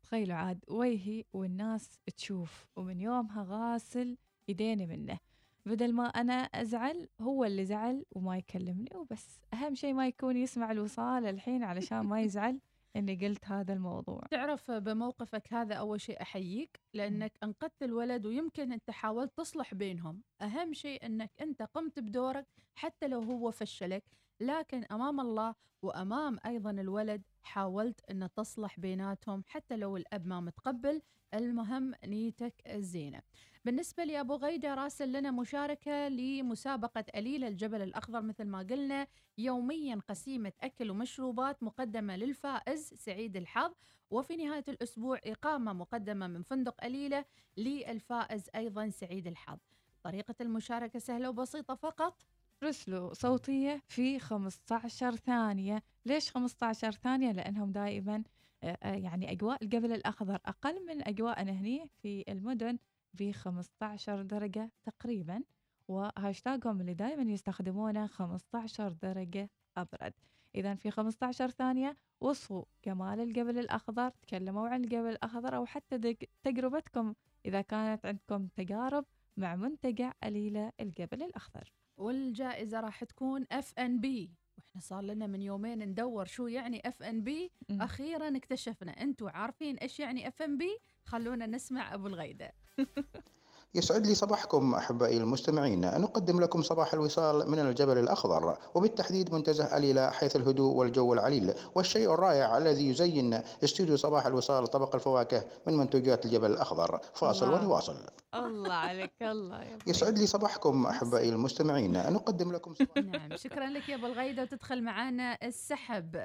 تخيلوا 0.06 0.36
عاد 0.36 0.60
وجهي 0.68 1.24
والناس 1.34 2.00
تشوف 2.18 2.68
ومن 2.76 3.00
يومها 3.02 3.46
غاسل 3.50 4.18
ايديني 4.50 4.86
منه. 4.86 5.20
بدل 5.66 5.94
ما 5.94 6.06
أنا 6.06 6.34
أزعل 6.34 7.10
هو 7.22 7.46
اللي 7.46 7.66
زعل 7.66 8.06
وما 8.12 8.38
يكلمني 8.38 8.90
وبس. 8.96 9.40
أهم 9.54 9.76
شيء 9.76 9.94
ما 9.94 10.08
يكون 10.08 10.38
يسمع 10.38 10.72
الوصال 10.72 11.26
الحين 11.26 11.64
علشان 11.64 12.00
ما 12.00 12.22
يزعل 12.22 12.60
إني 12.96 13.16
قلت 13.16 13.46
هذا 13.46 13.74
الموضوع. 13.74 14.22
تعرف 14.32 14.72
بموقفك 14.72 15.54
هذا 15.54 15.76
أول 15.76 16.02
شيء 16.02 16.22
أحييك؟ 16.22 16.80
لأنك 16.94 17.32
أنقذت 17.44 17.84
الولد 17.84 18.26
ويمكن 18.26 18.72
أنت 18.72 18.92
حاولت 18.92 19.38
تصلح 19.38 19.74
بينهم. 19.74 20.22
أهم 20.42 20.74
شيء 20.74 21.06
إنك 21.06 21.32
أنت 21.42 21.62
قمت 21.62 22.00
بدورك 22.00 22.48
حتى 22.76 23.08
لو 23.08 23.20
هو 23.22 23.52
فشلك. 23.52 24.04
لكن 24.40 24.84
أمام 24.92 25.20
الله 25.20 25.56
وأمام 25.82 26.40
أيضا 26.46 26.72
الولد 26.72 27.22
حاولت 27.44 28.12
إن 28.12 28.30
تصلح 28.36 28.80
بيناتهم 28.80 29.44
حتى 29.48 29.78
لو 29.78 29.98
الأب 29.98 30.28
ما 30.28 30.40
متقبل. 30.40 31.02
المهم 31.34 31.94
نيتك 32.06 32.54
الزينة. 32.68 33.22
بالنسبة 33.66 34.04
لأبو 34.04 34.36
غيدة 34.36 34.74
راسل 34.74 35.12
لنا 35.12 35.32
مشاركة 35.32 36.08
لمسابقة 36.08 37.06
اليله 37.16 37.48
الجبل 37.48 37.82
الأخضر 37.82 38.22
مثل 38.22 38.44
ما 38.44 38.60
قلنا. 38.60 39.08
يوميا 39.38 40.02
قسيمة 40.10 40.54
أكل 40.62 40.92
ومشروبات 40.92 41.64
مقدمة 41.64 42.16
للفائز 42.16 42.94
سعيد 42.94 43.38
الحظ. 43.38 43.72
وفي 44.12 44.36
نهاية 44.36 44.64
الأسبوع 44.68 45.20
إقامة 45.26 45.74
مقدمة 45.74 46.28
من 46.28 46.42
فندق 46.44 46.84
أليلة 46.84 47.26
للفائز 47.58 48.50
أيضا 48.56 48.90
سعيد 48.90 49.28
الحظ. 49.28 49.60
طريقة 50.04 50.36
المشاركة 50.42 51.00
سهلة 51.00 51.30
وبسيطة 51.30 51.76
فقط. 51.76 52.22
يرسلوا 52.66 53.14
صوتية 53.14 53.82
في 53.88 54.20
15 54.20 55.16
ثانية. 55.16 55.84
ليش 56.06 56.32
15 56.32 56.92
ثانية؟ 56.92 57.32
لأنهم 57.32 57.72
دائما 57.72 58.24
آه، 58.64 58.78
آه، 58.84 58.96
يعني 58.96 59.32
أجواء 59.32 59.64
الجبل 59.64 59.94
الأخضر 59.94 60.40
أقل 60.46 60.86
من 60.86 61.08
أجواءنا 61.08 61.52
هني 61.52 61.90
في 62.02 62.24
المدن 62.30 62.78
ب 63.14 63.32
15 63.32 64.22
درجة 64.22 64.72
تقريبا 64.84 65.44
وهاشتاجهم 65.88 66.82
اللي 66.82 66.94
دائما 66.94 67.32
يستخدمونه 67.32 68.08
15 68.08 68.90
درجة 68.90 69.50
أبرد. 69.78 70.14
إذا 70.56 70.76
في 70.76 70.92
15 70.92 71.50
ثانية 71.50 71.98
وصفوا 72.22 72.64
جمال 72.86 73.20
الجبل 73.20 73.60
الأخضر 73.60 74.10
تكلموا 74.10 74.70
عن 74.70 74.84
الجبل 74.84 75.10
الأخضر 75.10 75.56
أو 75.56 75.66
حتى 75.66 76.16
تجربتكم 76.44 77.14
إذا 77.46 77.62
كانت 77.62 78.06
عندكم 78.06 78.48
تجارب 78.48 79.06
مع 79.38 79.56
منتجع 79.56 80.12
أليلة 80.24 80.72
الجبل 80.80 81.24
الأخضر. 81.24 81.72
والجائزة 81.98 82.80
راح 82.80 83.04
تكون 83.04 83.46
اف 83.52 83.74
ان 83.80 84.00
بي 84.00 84.32
وإحنا 84.58 84.82
صار 84.82 85.02
لنا 85.04 85.28
من 85.28 85.42
يومين 85.42 85.80
ندور 85.90 86.26
شو 86.26 86.48
يعني 86.48 86.82
اف 86.86 87.04
ان 87.04 87.22
بي. 87.24 87.52
أخيرا 87.72 88.38
اكتشفنا 88.38 88.92
أنتم 88.92 89.28
عارفين 89.28 89.78
إيش 89.78 90.00
يعني 90.00 90.28
اف 90.28 90.42
ان 90.42 90.58
بي 90.58 90.78
خلونا 91.06 91.46
نسمع 91.48 91.94
أبو 91.94 92.08
الغيدة. 92.08 92.52
يسعد 93.76 94.08
لي 94.08 94.16
صباحكم 94.16 94.76
أحبائي 94.76 95.18
المستمعين. 95.18 95.82
نقدم 95.82 96.42
لكم 96.42 96.62
صباح 96.62 96.94
الوصال 96.94 97.52
من 97.52 97.60
الجبل 97.60 97.98
الأخضر 97.98 98.58
وبالتحديد 98.76 99.34
منتزه 99.34 99.78
أليلة 99.78 100.10
حيث 100.10 100.36
الهدوء 100.36 100.76
والجو 100.76 101.14
العليل 101.14 101.54
والشيء 101.76 102.14
الرائع 102.14 102.58
الذي 102.58 102.90
يزين 102.90 103.42
استوديو 103.64 103.98
صباح 103.98 104.26
الوصال 104.26 104.68
طبق 104.68 104.96
الفواكه 104.96 105.44
من 105.68 105.78
منتجات 105.78 106.26
الجبل 106.26 106.52
الأخضر. 106.52 107.00
فاصل 107.14 107.46
الله. 107.46 107.60
ونواصل. 107.60 107.96
الله 108.36 108.74
عليك 108.74 109.14
الله 109.22 109.64
يا 109.64 109.78
يسعد 109.88 110.18
لي 110.18 110.28
صباحكم 110.28 110.86
أحبائي 110.86 111.30
المستمعين. 111.30 112.14
نقدم 112.14 112.52
لكم 112.52 112.74
نعم 113.14 113.36
شكرا 113.36 113.70
لك 113.70 113.90
يا 113.90 113.96
أبو 113.96 114.06
الغيدة 114.06 114.42
وتدخل 114.42 114.84
معانا 114.84 115.38
السحب. 115.44 116.16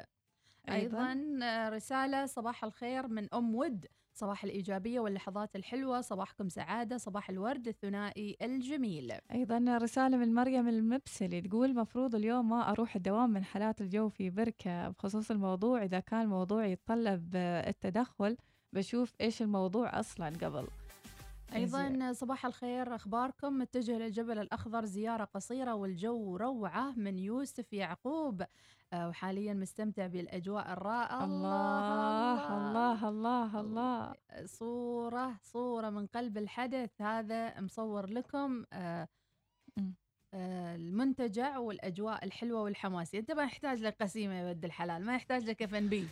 أيضاً. 0.69 1.13
أيضا 1.13 1.69
رسالة 1.69 2.27
صباح 2.27 2.65
الخير 2.65 3.09
من 3.09 3.35
أم 3.35 3.55
ود. 3.55 3.87
صباح 4.21 4.45
الإيجابية 4.45 5.01
واللحظات 5.01 5.57
الحلوة 5.57 6.01
صباحكم 6.01 6.49
سعادة 6.49 6.99
صباح 6.99 7.31
الورد 7.31 7.69
الثنائي 7.69 8.37
الجميل. 8.43 9.13
أيضا 9.33 9.79
رسالة 9.79 10.17
من 10.17 10.35
مريم 10.35 10.69
المبسلي 10.69 11.41
تقول 11.41 11.75
مفروض 11.75 12.15
اليوم 12.15 12.49
ما 12.49 12.71
أروح 12.71 12.97
الدوام 12.97 13.31
من 13.31 13.45
حالات 13.45 13.81
الجو 13.81 14.09
في 14.09 14.31
بركة 14.31 14.89
بخصوص 14.89 15.31
الموضوع 15.31 15.85
إذا 15.85 16.01
كان 16.01 16.21
الموضوع 16.21 16.67
يتطلب 16.67 17.33
آه، 17.35 17.69
التدخل. 17.69 18.37
بشوف 18.73 19.15
إيش 19.21 19.43
الموضوع 19.43 20.01
أصلا 20.01 20.29
قبل. 20.29 20.67
أيضا 21.55 22.13
صباح 22.13 22.47
الخير 22.47 22.95
أخباركم؟ 22.95 23.59
متجه 23.59 23.99
للجبل 23.99 24.39
الأخضر 24.39 24.85
زيارة 24.85 25.25
قصيرة 25.25 25.75
والجو 25.75 26.37
روعة 26.37 26.93
من 26.97 27.19
يوسف 27.19 27.73
يعقوب. 27.73 28.43
وحاليا 28.95 29.55
مستمتع 29.55 30.07
بالأجواء. 30.07 30.73
الرائعة. 30.73 31.25
الله 31.25 32.59
الله 32.59 33.09
الله 33.09 33.61
الله. 33.61 34.15
صورة 34.45 35.37
صورة 35.43 35.91
من 35.91 36.07
قلب 36.07 36.39
الحدث. 36.39 36.91
هذا 37.01 37.61
مصور 37.61 38.07
لكم 38.07 38.65
آه،. 38.73 39.09
آه، 40.35 40.77
المنتجع 40.77 41.59
والأجواء 41.59 42.25
الحلوة 42.25 42.63
والحماسية. 42.63 43.19
أنت 43.19 43.33
ما 43.33 43.43
يحتاج 43.43 43.83
لك 43.83 43.97
قسيمة 44.01 44.35
يا 44.35 44.45
ولد 44.49 44.65
الحلال 44.65 45.07
ما 45.07 45.15
يحتاج 45.15 45.45
لك 45.45 45.63
اف 45.63 45.75
ان 45.75 45.89
بي 45.89 46.09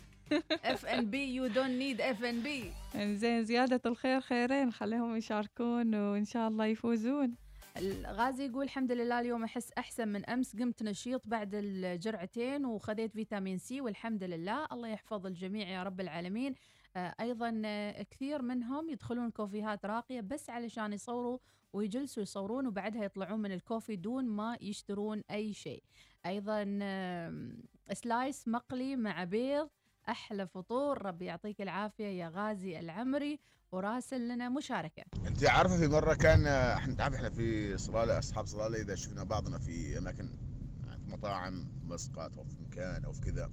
اف 0.51 0.85
ان 0.85 1.09
بي 1.09 1.35
يو 1.35 1.47
دونت 1.47 1.69
نيد 1.69 2.01
اف 2.01 2.23
ان 2.23 2.43
بي 2.43 2.71
زين 2.95 3.43
زيادة 3.43 3.81
الخير 3.85 4.21
خيرين. 4.21 4.71
خليهم 4.71 5.15
يشاركون 5.15 5.95
وإن 5.95 6.25
شاء 6.25 6.47
الله 6.47 6.65
يفوزون. 6.65 7.48
الغازي 7.79 8.45
يقول 8.45 8.63
الحمد 8.63 8.91
لله 8.91 9.19
اليوم 9.19 9.43
أحس 9.43 9.71
أحسن 9.77 10.07
من 10.07 10.25
أمس. 10.25 10.55
قمت 10.55 10.83
نشيط 10.83 11.21
بعد 11.27 11.49
الجرعتين 11.53 12.65
وخذيت 12.65 13.13
فيتامين 13.13 13.57
C 13.57 13.81
والحمد 13.81 14.23
لله. 14.23 14.67
الله 14.71 14.87
يحفظ 14.87 15.25
الجميع 15.25 15.69
يا 15.69 15.83
رب 15.83 16.01
العالمين. 16.01 16.55
آه، 16.95 17.15
أيضا 17.19 17.61
آه، 17.65 18.01
كثير 18.01 18.41
منهم 18.41 18.89
يدخلون 18.89 19.31
كوفيهات 19.31 19.85
راقية 19.85 20.21
بس 20.21 20.49
علشان 20.49 20.93
يصوروا 20.93 21.37
ويجلسوا 21.73 22.23
يصورون 22.23 22.67
وبعدها 22.67 23.03
يطلعون 23.03 23.39
من 23.39 23.51
ال 23.51 23.57
coffee 23.57 23.95
دون 23.95 24.25
ما 24.25 24.57
يشترون 24.61 25.23
أي 25.31 25.53
شيء. 25.53 25.83
أيضا 26.25 26.63
سلايس 27.93 28.47
مقلي 28.47 28.95
مع 28.95 29.23
بيض. 29.23 29.69
أحلى 30.09 30.47
فطور 30.47 31.01
ربي 31.05 31.25
يعطيك 31.25 31.61
العافية 31.61 32.05
يا 32.07 32.29
غازي 32.29 32.79
العمري 32.79 33.39
وراسل 33.71 34.27
لنا 34.27 34.49
مشاركة 34.49 35.03
أنت 35.27 35.43
عارفة 35.45 35.77
في 35.77 35.87
مرة 35.87 36.13
كان 36.13 36.47
إحنا 36.47 36.93
تعرف 36.95 37.15
إحنا 37.15 37.29
في 37.29 37.77
صلالة 37.77 38.19
أصحاب 38.19 38.45
صلالة 38.45 38.81
إذا 38.81 38.95
شفنا 38.95 39.23
بعضنا 39.23 39.57
في 39.57 39.97
أماكن 39.97 40.29
يعني 40.87 41.03
في 41.03 41.09
مطاعم 41.11 41.65
مسقط 41.83 42.37
أو 42.37 42.43
في 42.43 42.55
مكان 42.61 43.03
أو 43.05 43.11
في 43.11 43.21
كذا. 43.21 43.49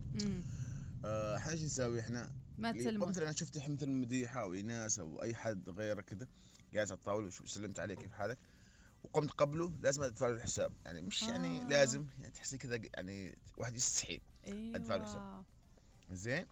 آه، 1.05 1.37
إحنا 1.37 1.53
إيش 1.53 1.63
نسوي 1.63 2.01
إحنا؟ 2.01 2.29
ما 2.59 2.73
تسلمون. 2.73 3.09
مثلا 3.09 3.25
أنا 3.25 3.33
شفت 3.33 3.59
مثلا 3.69 3.89
مديحه 3.91 4.41
أو 4.43 4.55
إيناس 4.55 4.99
أو 4.99 5.23
أي 5.23 5.35
حد 5.35 5.71
غيره 5.71 6.01
كذا 6.01 6.27
جالس 6.73 6.91
على 6.91 6.99
الطاولة 6.99 7.27
وش- 7.27 7.43
سلمت 7.47 7.81
عليه 7.81 7.95
كيف 7.95 8.13
حالك 8.13 8.39
وقمت 9.05 9.31
قبله 9.31 9.73
لازم 9.83 10.03
أدفع 10.03 10.29
له 10.29 10.35
الحساب 10.35 10.73
يعني 10.85 11.01
مش 11.03 11.23
يعني 11.23 11.61
آه. 11.63 11.69
لازم 11.69 12.07
يعني 12.19 12.33
تحسي 12.33 12.59
كذا 12.59 12.81
يعني 12.95 13.39
واحد 13.59 13.77
يستحي 13.77 14.21
أدفع 14.49 14.97
له 14.97 15.03
الحساب 15.03 15.21
أيوه 15.23 15.45
زين. 16.11 16.47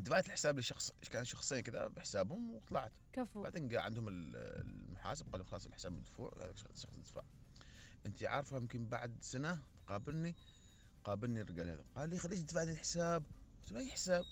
دفعت 0.00 0.26
الحساب 0.26 0.58
لشخص 0.58 0.90
كان 1.10 1.24
شخصين 1.24 1.60
كذا 1.60 1.86
بحسابهم 1.86 2.50
وطلعت. 2.54 2.92
كفو. 3.12 3.42
بعدين 3.42 3.68
قاعد 3.68 3.84
عندهم 3.84 4.08
ال- 4.08 4.36
المحاسب 4.36 5.32
قالوا 5.32 5.46
خلاص 5.46 5.66
الحساب 5.66 5.92
مدفوع 5.92 6.32
هذا 6.36 6.50
الشخص 6.50 6.86
يدفع 6.98 7.22
انت 8.06 8.22
عارفة 8.24 8.56
يمكن 8.56 8.86
بعد 8.86 9.16
سنة 9.20 9.62
قابلني 9.86 10.34
قابلني 11.04 11.40
الرجال 11.40 11.68
هذا. 11.68 11.84
قال 11.96 12.10
لي 12.10 12.18
خليش 12.18 12.40
تدفع 12.40 12.62
لي 12.62 12.72
الحساب. 12.72 13.24
قلت 13.62 13.72
له 13.72 13.80
أي 13.80 13.90
حساب؟ 13.90 14.24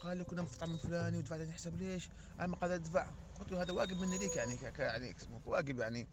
قال 0.00 0.16
لي 0.18 0.24
كنا 0.24 0.44
في 0.44 0.52
الطعم 0.54 0.74
الفلاني 0.74 1.18
ودفعت 1.18 1.40
الحساب. 1.40 1.76
ليش؟ 1.76 2.08
أنا 2.38 2.46
ما 2.46 2.56
قادر 2.56 2.74
أدفع. 2.74 3.10
قلت 3.40 3.52
له 3.52 3.62
هذا 3.62 3.72
واجب 3.72 3.96
مني 3.96 4.18
ليك 4.18 4.36
يعني 4.36 4.56
يعني 4.78 5.14
واجب 5.46 5.78
يعني 5.78 6.08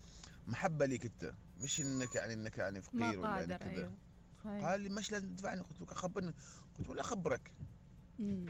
محبة 0.48 0.86
ليك 0.86 1.06
أنت. 1.06 1.34
مش 1.58 1.82
إنك 1.82 2.16
يعني 2.16 2.34
إنك 2.34 2.58
يعني 2.58 2.82
فقير 2.82 3.20
ولا 3.20 3.40
يعني 3.40 3.58
كذا. 3.58 3.92
صحيح. 4.44 4.66
قال 4.66 4.82
لي 4.82 4.90
مش 4.90 5.12
لازم 5.12 5.36
تدفعني. 5.36 5.62
قلت 5.62 5.80
له 5.82 5.86
خبرني. 5.88 6.34
قلت 6.80 6.88
له 6.90 6.96
لا 6.96 7.02
اخبرك. 7.02 7.52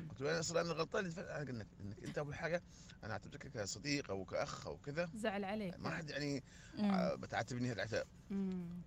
قلت 0.09 0.21
له 0.21 0.31
أنا 0.31 0.39
أصلا 0.39 0.61
أنا 0.61 0.71
غلطان 0.71 1.05
أنا 1.05 1.41
انك 1.41 1.67
إنك 1.81 2.03
أنت 2.03 2.17
أول 2.17 2.35
حاجة 2.35 2.63
أنا 3.03 3.13
أعتبرك 3.13 3.47
كصديق 3.47 4.09
أو 4.11 4.25
كأخ 4.25 4.67
أو 4.67 4.77
كذا 4.77 5.09
زعل 5.15 5.43
عليك 5.45 5.79
ما 5.79 5.89
حد 5.89 6.09
يعني. 6.09 6.43
آه، 6.79 7.15
بتعاتبني 7.15 7.71
العتاب 7.71 8.07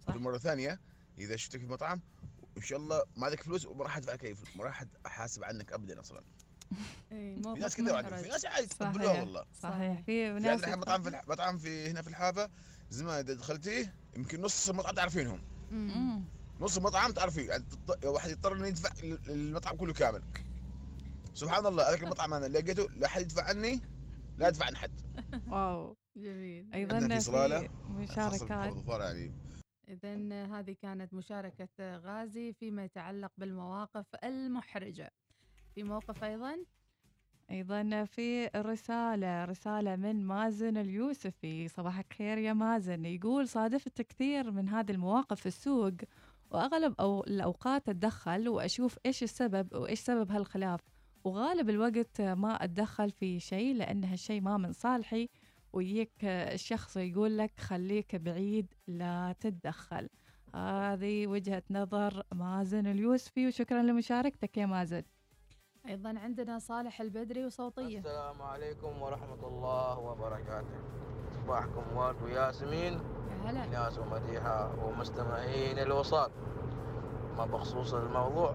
مرة 0.09 0.39
ثانية 0.39 0.81
إذا 1.19 1.37
شفتك 1.37 1.61
في 1.61 1.67
مطعم 1.67 2.01
إن 2.57 2.63
شاء 2.63 2.79
الله 2.79 3.03
ما 3.17 3.27
عندك 3.27 3.43
فلوس 3.43 3.67
وما 3.67 3.85
راح 3.85 3.97
أدفع 3.97 4.13
لك 4.13 4.25
اي 4.25 4.35
فلوس 4.35 4.57
ما 4.57 4.65
راح 4.65 4.85
أحاسب 5.07 5.45
عنك 5.45 5.73
ابدا 5.73 6.01
أصلا 6.01 6.21
اي 7.13 7.37
في 7.43 7.61
ناس 7.61 7.77
كذا. 7.77 8.03
في 8.23 8.29
ناس 8.29 8.45
عادي. 8.47 8.67
تقبلوها 8.67 9.21
والله 9.21 9.45
صحيح 9.63 10.01
في 10.03 10.29
ناس 10.33 10.61
الحين 10.61 10.79
مطعم 10.79 11.03
في 11.03 11.21
مطعم 11.29 11.59
في 11.59 11.91
هنا 11.91 12.03
في 12.03 12.09
الحافة 12.09 12.51
زمان 12.91 13.15
اذا 13.25 13.35
دخلتيه 13.35 13.95
يمكن 14.17 14.41
نص 14.41 14.69
المطعم 14.69 14.95
تعرفينهم. 14.95 15.41
نص 16.61 16.77
المطعم 16.77 17.13
تعرفيه 17.13 17.49
يعني 17.49 17.65
واحد 18.05 18.31
يضطر 18.31 18.53
إنه 18.53 18.67
يدفع 18.67 18.91
ال- 19.03 19.31
المطعم 19.31 19.77
كله 19.77 19.93
كامل. 19.93 20.23
سبحان 21.35 21.67
الله 21.67 21.89
هذاك 21.89 22.03
المطعم 22.03 22.35
أنا 22.35 22.47
لقيته 22.47 22.89
لا 22.97 23.07
احد 23.07 23.21
يدفع 23.23 23.43
عني 23.43 23.81
لا 24.39 24.49
ادفع 24.49 24.67
عن 24.67 24.77
حد. 24.77 25.01
واو. 25.49 25.97
جميل. 26.17 26.73
أيضا 26.75 26.95
عندنا 26.97 27.15
في 27.15 27.21
صلالة 27.21 27.69
مشاركات. 27.89 28.51
يعني. 28.89 29.33
إذا 29.89 30.45
هذه 30.45 30.77
كانت 30.83 31.15
مشاركة 31.15 31.97
غازي 31.97 32.53
فيما 32.53 32.85
يتعلق 32.85 33.33
بالمواقف 33.39 34.07
المحرجة. 34.25 35.11
في 35.75 35.83
موقف 35.83 36.25
أيضا؟ 36.25 36.57
أيضا 37.51 38.05
في 38.05 38.47
رسالة 38.57 39.45
رسالة 39.45 39.97
من 39.97 40.25
مازن 40.27 40.77
اليوسفي. 40.77 41.69
صباحك 41.69 42.13
خير 42.13 42.39
يا 42.39 42.53
مازن. 42.53 43.05
يقول 43.05 43.49
صادفت 43.49 44.03
كثير 44.03 44.51
من 44.51 44.69
هذه 44.69 44.91
المواقف 44.91 45.41
في 45.41 45.47
السوق 45.47 45.93
وأغلب 46.51 46.95
أو 47.01 47.25
الأوقات 47.25 47.89
أتدخل 47.89 48.49
وأشوف 48.49 48.99
إيش 49.07 49.23
السبب 49.23 49.75
وإيش 49.75 50.01
سبب 50.01 50.31
هالخلاف. 50.31 50.81
وغالب 51.25 51.71
الوقت 51.71 52.21
ما 52.21 52.65
أتدخل 52.65 53.11
في 53.11 53.41
شيء 53.41 53.75
لأن 53.75 54.05
هالشيء 54.05 54.41
ما 54.41 54.57
من 54.57 54.73
صالحي. 54.73 55.29
ويجيك 55.73 56.25
الشخص 56.25 56.97
يقول 56.97 57.39
لك 57.39 57.61
خليك 57.61 58.17
بعيد 58.17 58.75
لا 58.87 59.35
تتدخل. 59.41 60.09
هذه 60.55 61.27
وجهة 61.27 61.63
نظر 61.71 62.23
مازن 62.33 62.87
اليوسفي 62.87 63.47
وشكرا 63.47 63.83
لمشاركتك 63.83 64.57
يا 64.57 64.67
مازن. 64.67 65.03
أيضا 65.89 66.15
عندنا 66.19 66.59
صالح 66.59 67.01
البدري 67.01 67.47
وصوتية. 67.47 67.99
السلام 67.99 68.43
عليكم 68.43 69.03
ورحمة 69.03 69.47
الله 69.49 69.99
وبركاته. 69.99 70.79
صباحكم 71.35 71.97
ورد 71.97 72.23
وياسمين. 72.23 72.93
يا 72.93 73.51
هلا. 73.51 73.67
ناس 73.67 73.99
ومديحة 73.99 74.71
ومستمعين 74.85 75.79
الوصال. 75.79 76.31
ما 77.37 77.47
بخصوص 77.47 77.95
الموضوع. 77.95 78.55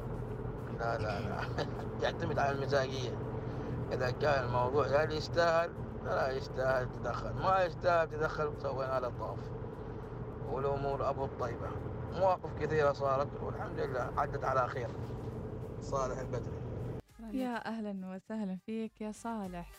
لا 0.80 0.98
لا 0.98 1.20
لا. 1.22 1.42
يعتمد 2.04 2.40
على 2.40 2.52
المزاجية. 2.52 3.18
إذا 3.92 4.12
كان 4.12 4.46
الموضوع 4.46 4.88
يعني 4.88 5.16
يستاهل 5.16 5.70
لا 6.06 6.32
يستاهل 6.32 6.90
تدخل. 6.92 7.34
ما 7.34 7.64
يستاهل 7.64 8.10
تدخل 8.10 8.54
سوينا 8.58 9.00
له 9.00 9.10
طاف 9.20 9.40
والأمور 10.52 11.10
أبو 11.10 11.26
الطيبة. 11.26 11.68
مواقف 12.14 12.54
كثيرة 12.60 12.94
صارت 12.94 13.28
والحمد 13.44 13.80
لله 13.80 14.12
عدت 14.18 14.44
على 14.44 14.68
خير. 14.68 14.90
صالح 15.82 16.20
البدري. 16.20 16.55
يا 17.36 17.68
أهلا 17.68 18.16
وسهلا 18.16 18.58
فيك 18.66 19.02
يا 19.02 19.12
صالح. 19.12 19.72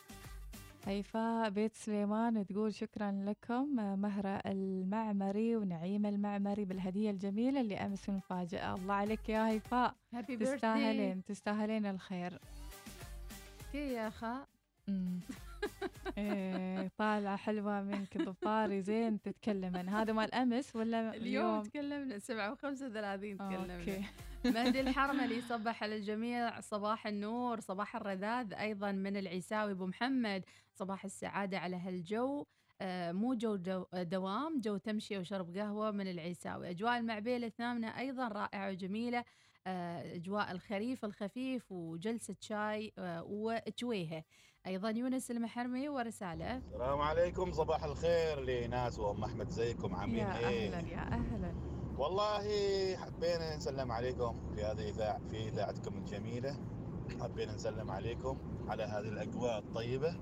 هيفاء 0.86 1.50
بيت 1.50 1.74
سليمان 1.74 2.46
تقول 2.46 2.74
شكرا 2.74 3.12
لكم 3.26 3.76
مهرة 4.00 4.42
المعمري 4.46 5.56
ونعيم 5.56 6.06
المعمري 6.06 6.64
بالهدية 6.64 7.10
الجميلة 7.10 7.60
اللي 7.60 7.74
أمس 7.76 8.08
مفاجأة. 8.08 8.74
الله 8.74 8.94
عليك 8.94 9.28
يا 9.28 9.48
هيفاء. 9.48 9.94
تستاهلين 10.40 11.24
تستاهلين 11.24 11.86
الخير. 11.86 12.38
كي 13.72 13.92
يا 13.92 14.12
أمم. 14.88 15.20
إيه 16.18 16.90
طالعة 16.98 17.36
حلوة 17.36 17.82
منك 17.82 18.22
ظفاري 18.22 18.82
زين 18.82 19.22
تتكلمن. 19.22 19.88
هذا 19.88 20.12
مال 20.12 20.34
أمس 20.34 20.76
ولا 20.76 21.16
اليوم؟ 21.16 21.62
تكلمنا 21.62 22.18
سبعة 22.18 22.52
وخمسة 22.52 22.86
وثلاثين 22.86 23.36
تكلمنا. 23.36 23.78
okay. 23.80 24.04
مهدي 24.54 24.80
الحرملي 24.80 25.40
صبح 25.40 25.82
على 25.82 25.96
الجميع 25.96 26.60
صباح 26.60 27.06
النور 27.06 27.60
صباح 27.60 27.96
الرذاذ 27.96 28.54
أيضا 28.54 28.92
من 28.92 29.16
العيساوي 29.16 29.72
أبو 29.72 29.86
محمد 29.86 30.44
صباح 30.74 31.04
السعادة 31.04 31.58
على 31.58 31.76
هالجو. 31.76 32.44
آه، 32.80 33.12
مو 33.12 33.34
جو, 33.34 33.56
جو 33.56 33.84
دوام 33.94 34.60
جو 34.60 34.76
تمشي 34.76 35.18
وشرب 35.18 35.56
قهوة 35.56 35.90
من 35.90 36.10
العيساوي. 36.10 36.70
أجواء 36.70 36.98
المعبيل 36.98 37.44
الثامنة 37.44 37.98
أيضا 37.98 38.28
رائعة 38.28 38.70
وجميلة. 38.70 39.24
آه، 39.66 40.14
أجواء 40.14 40.52
الخريف 40.52 41.04
الخفيف 41.04 41.72
وجلسة 41.72 42.36
شاي 42.40 42.92
آه، 42.98 43.22
أيضا 44.66 44.90
يونس 44.90 45.30
المحرمي 45.30 45.88
ورسالة. 45.88 46.56
السلام 46.56 47.00
عليكم 47.00 47.52
صباح 47.52 47.84
الخير 47.84 48.40
إيناس 48.40 48.98
وأم 48.98 49.24
أحمد 49.24 49.48
ازيكم 49.48 49.96
عاملين 49.96 50.38
إيه؟ 50.38 50.68
أهلا 50.68 50.88
يا 50.88 50.98
أهلا. 50.98 51.54
والله 51.98 52.42
حبينا 52.96 53.56
نسلم 53.56 53.92
عليكم 53.92 54.36
في 54.54 54.64
هذه 54.64 54.72
الاذاعه 54.72 55.20
في 55.30 55.48
إذاعتكم 55.48 55.98
الجميلة. 55.98 56.56
حبينا 57.20 57.54
نسلم 57.54 57.90
عليكم 57.90 58.38
على 58.68 58.82
هذه 58.82 59.08
الأجواء 59.08 59.58
الطيبة. 59.58 60.16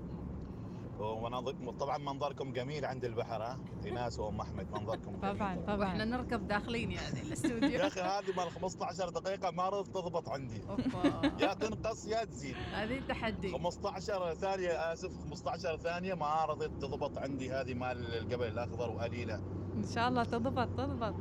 ومناظركم 0.99 1.69
طبعا 1.71 1.97
منظركم 1.97 2.53
جميل 2.53 2.85
عند 2.85 3.05
البحر 3.05 3.43
ها؟ 3.43 3.59
إيناس 3.85 4.19
وأم 4.19 4.41
أحمد 4.41 4.71
منظركم 4.71 5.11
جميل 5.11 5.35
طبعا 5.37 5.55
وإحنا 5.55 5.75
طبعا. 5.75 6.05
نركض 6.05 6.47
داخلين 6.47 6.91
يعني 6.91 7.21
الاستوديو. 7.27 7.69
يا 7.69 7.87
أخي 7.87 8.01
هذه 8.01 8.35
مال 8.37 8.51
15 8.51 9.09
دقيقة 9.09 9.51
ما 9.51 9.69
رضت 9.69 9.87
تضبط 9.87 10.29
عندي. 10.29 10.61
يا 11.41 11.53
تنقص 11.53 12.07
يا 12.07 12.23
تزيد. 12.25 12.55
هذه 12.73 12.99
تحدي. 13.09 13.51
15 13.51 14.33
ثانية 14.33 14.93
آسف 14.93 15.17
15 15.29 15.77
ثانية 15.77 16.13
ما 16.13 16.45
رضيت 16.45 16.71
تضبط 16.71 17.17
عندي 17.17 17.51
هذه 17.51 17.73
مال 17.73 18.15
الجبل 18.15 18.47
الأخضر 18.47 18.89
وقليلة. 18.89 19.35
إن 19.75 19.83
شاء 19.95 20.07
الله 20.09 20.23
تضبط 20.23 20.67
تضبط. 20.77 21.15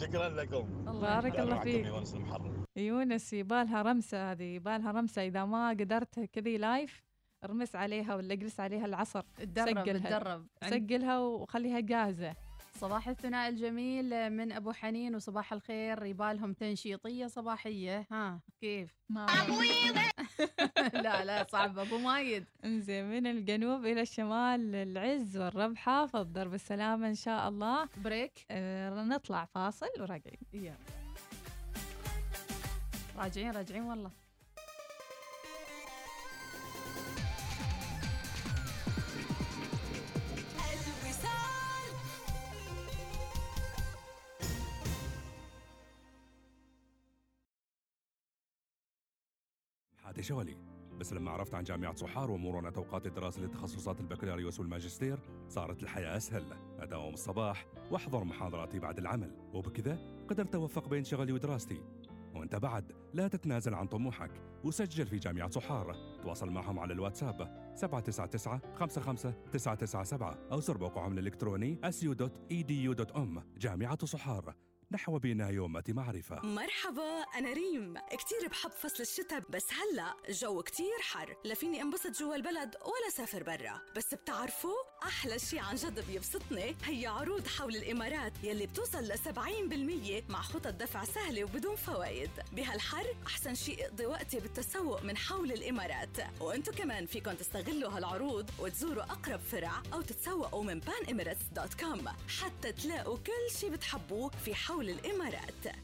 شكرا 0.00 0.28
لكم. 0.28 0.84
بارك 1.00 1.32
كان 1.32 1.42
الله 1.42 1.60
فيك. 1.60 1.86
يونس 1.86 2.14
المحرمي 2.14 2.54
يونس 2.76 3.32
يبالها 3.32 3.82
رمسة 3.82 4.32
هذه 4.32 4.42
يبالها 4.44 4.92
رمسة 4.92 5.26
إذا 5.26 5.44
ما 5.44 5.68
قدرت 5.70 6.20
كذي 6.20 6.58
live 6.58 7.03
ارمس 7.44 7.76
عليها 7.76 8.14
ولا 8.14 8.32
اجلس 8.32 8.60
عليها 8.60 8.86
العصر. 8.86 9.22
تدرب 9.36 9.82
سجلها. 9.82 10.18
تدرب 10.18 10.46
سجلها 10.70 11.18
وخليها 11.18 11.80
جاهزة. 11.80 12.34
صباح 12.80 13.08
الثناء 13.08 13.48
الجميل 13.48 14.30
من 14.30 14.52
أبو 14.52 14.72
حنين 14.72 15.14
وصباح 15.14 15.52
الخير. 15.52 16.04
يبالهم 16.04 16.52
تنشيطية 16.52 17.26
صباحية. 17.26 18.06
ها 18.12 18.40
كيف؟ 18.60 18.94
ما 19.08 19.26
لا 21.04 21.24
لا 21.24 21.46
صعب 21.48 21.78
أبو 21.78 21.98
مايد. 21.98 22.44
انزين 22.64 23.10
من 23.10 23.26
الجنوب 23.26 23.84
إلى 23.84 24.00
الشمال 24.00 24.74
العز 24.74 25.36
والرب 25.36 25.76
حافظ. 25.76 26.26
درب 26.32 26.54
السلامة 26.54 27.08
إن 27.08 27.14
شاء 27.14 27.48
الله. 27.48 27.88
break. 27.96 28.46
آه 28.50 29.04
نطلع 29.04 29.44
فاصل 29.44 29.90
وراجعين. 30.00 30.40
يلا. 30.52 30.74
راجعين 33.16 33.50
راجعين 33.50 33.82
والله. 33.82 34.10
شغلي. 50.24 50.56
بس 50.98 51.12
لما 51.12 51.30
عرفت 51.30 51.54
عن 51.54 51.64
جامعة 51.64 51.94
صحار 51.94 52.30
ومرونة 52.30 52.72
أوقات 52.76 53.06
الدراسة 53.06 53.42
لتخصصات 53.42 54.00
البكالوريوس 54.00 54.60
والماجستير 54.60 55.18
صارت 55.48 55.82
الحياة 55.82 56.16
أسهل. 56.16 56.44
أداوم 56.78 57.14
الصباح 57.14 57.66
وأحضر 57.90 58.24
محاضراتي 58.24 58.78
بعد 58.78 58.98
العمل. 58.98 59.36
وبكذا 59.52 59.98
قدرت 60.28 60.54
أوفق 60.54 60.88
بين 60.88 61.04
شغلي 61.04 61.32
ودراستي. 61.32 61.82
وانت 62.34 62.56
بعد 62.56 62.92
لا 63.14 63.28
تتنازل 63.28 63.74
عن 63.74 63.86
طموحك. 63.86 64.30
وسجل 64.64 65.06
في 65.06 65.18
جامعة 65.18 65.50
صحار 65.50 65.96
تواصل 66.22 66.50
معهم 66.50 66.78
على 66.78 66.92
الواتساب 66.92 67.72
799 67.74 68.60
55 68.74 69.34
997 69.52 70.36
أو 70.52 70.60
زر 70.60 70.78
موقعهم 70.78 71.12
الإلكتروني 71.12 71.78
su.edu.um 71.84 73.40
جامعة 73.58 74.06
صحار 74.06 74.54
نحو 74.94 75.18
بناء 75.18 75.52
يومة 75.52 75.84
معرفة. 75.88 76.40
مرحبا 76.42 77.22
أنا 77.38 77.52
ريم. 77.52 77.94
كتير 77.98 78.48
بحب 78.50 78.70
فصل 78.70 79.02
الشتاء 79.02 79.42
بس 79.50 79.66
هلأ 79.72 80.14
جو 80.28 80.62
كتير 80.62 80.98
حر. 81.00 81.36
لا 81.44 81.54
فيني 81.54 81.82
أنبسط 81.82 82.10
جوا 82.10 82.34
البلد 82.34 82.74
ولا 82.74 83.10
سافر 83.16 83.42
برا. 83.42 83.80
بس 83.96 84.14
بتعرفوا 84.14 84.74
أحلى 85.04 85.38
شي 85.38 85.58
عن 85.58 85.74
جد 85.74 86.06
بيبسطني 86.06 86.76
هي 86.84 87.06
عروض 87.06 87.46
حول 87.46 87.76
الإمارات 87.76 88.32
يلي 88.42 88.66
بتوصل 88.66 89.04
ل 89.04 89.18
70% 89.18 90.30
مع 90.30 90.42
خطط 90.42 90.74
دفع 90.74 91.04
سهلة 91.04 91.44
وبدون 91.44 91.76
فوائد. 91.76 92.30
بهالحر 92.52 93.04
أحسن 93.26 93.54
شي 93.54 93.84
اقضي 93.84 94.06
وقتي 94.06 94.40
بالتسوق 94.40 95.02
من 95.02 95.16
حول 95.16 95.52
الإمارات. 95.52 96.16
وأنتو 96.40 96.72
كمان 96.72 97.06
فيكن 97.06 97.36
تستغلوا 97.36 97.90
هالعروض 97.90 98.50
وتزوروا 98.58 99.02
أقرب 99.02 99.40
فرع 99.40 99.82
أو 99.92 100.02
تتسوقوا 100.02 100.64
من 100.64 100.80
panemirates.com 100.82 102.08
حتى 102.40 102.72
تلاقوا 102.72 103.16
كل 103.18 103.56
شي 103.60 103.70
بتحبوه 103.70 104.30
في 104.44 104.54
حول 104.54 104.90
الإمارات. 104.90 105.76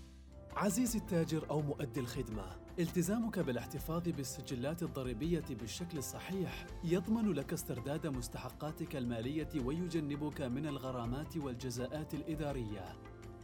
عزيزي 0.56 0.98
التاجر 0.98 1.50
أو 1.50 1.60
مؤدي 1.62 2.00
الخدمة 2.00 2.44
التزامك 2.80 3.38
بالاحتفاظ 3.38 4.08
بالسجلات 4.08 4.82
الضريبية 4.82 5.44
بالشكل 5.50 5.98
الصحيح 5.98 6.66
يضمن 6.84 7.32
لك 7.32 7.52
استرداد 7.52 8.06
مستحقاتك 8.06 8.96
المالية 8.96 9.48
ويجنبك 9.64 10.40
من 10.40 10.66
الغرامات 10.66 11.36
والجزاءات 11.36 12.14
الإدارية. 12.14 12.96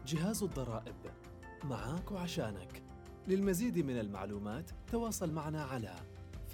جهاز 0.06 0.42
الضرائب. 0.42 0.94
معاك 1.64 2.10
وعشانك 2.10 2.82
للمزيد 3.28 3.78
من 3.78 3.98
المعلومات 3.98 4.70
تواصل 4.86 5.32
معنا 5.32 5.62
على 5.62 5.94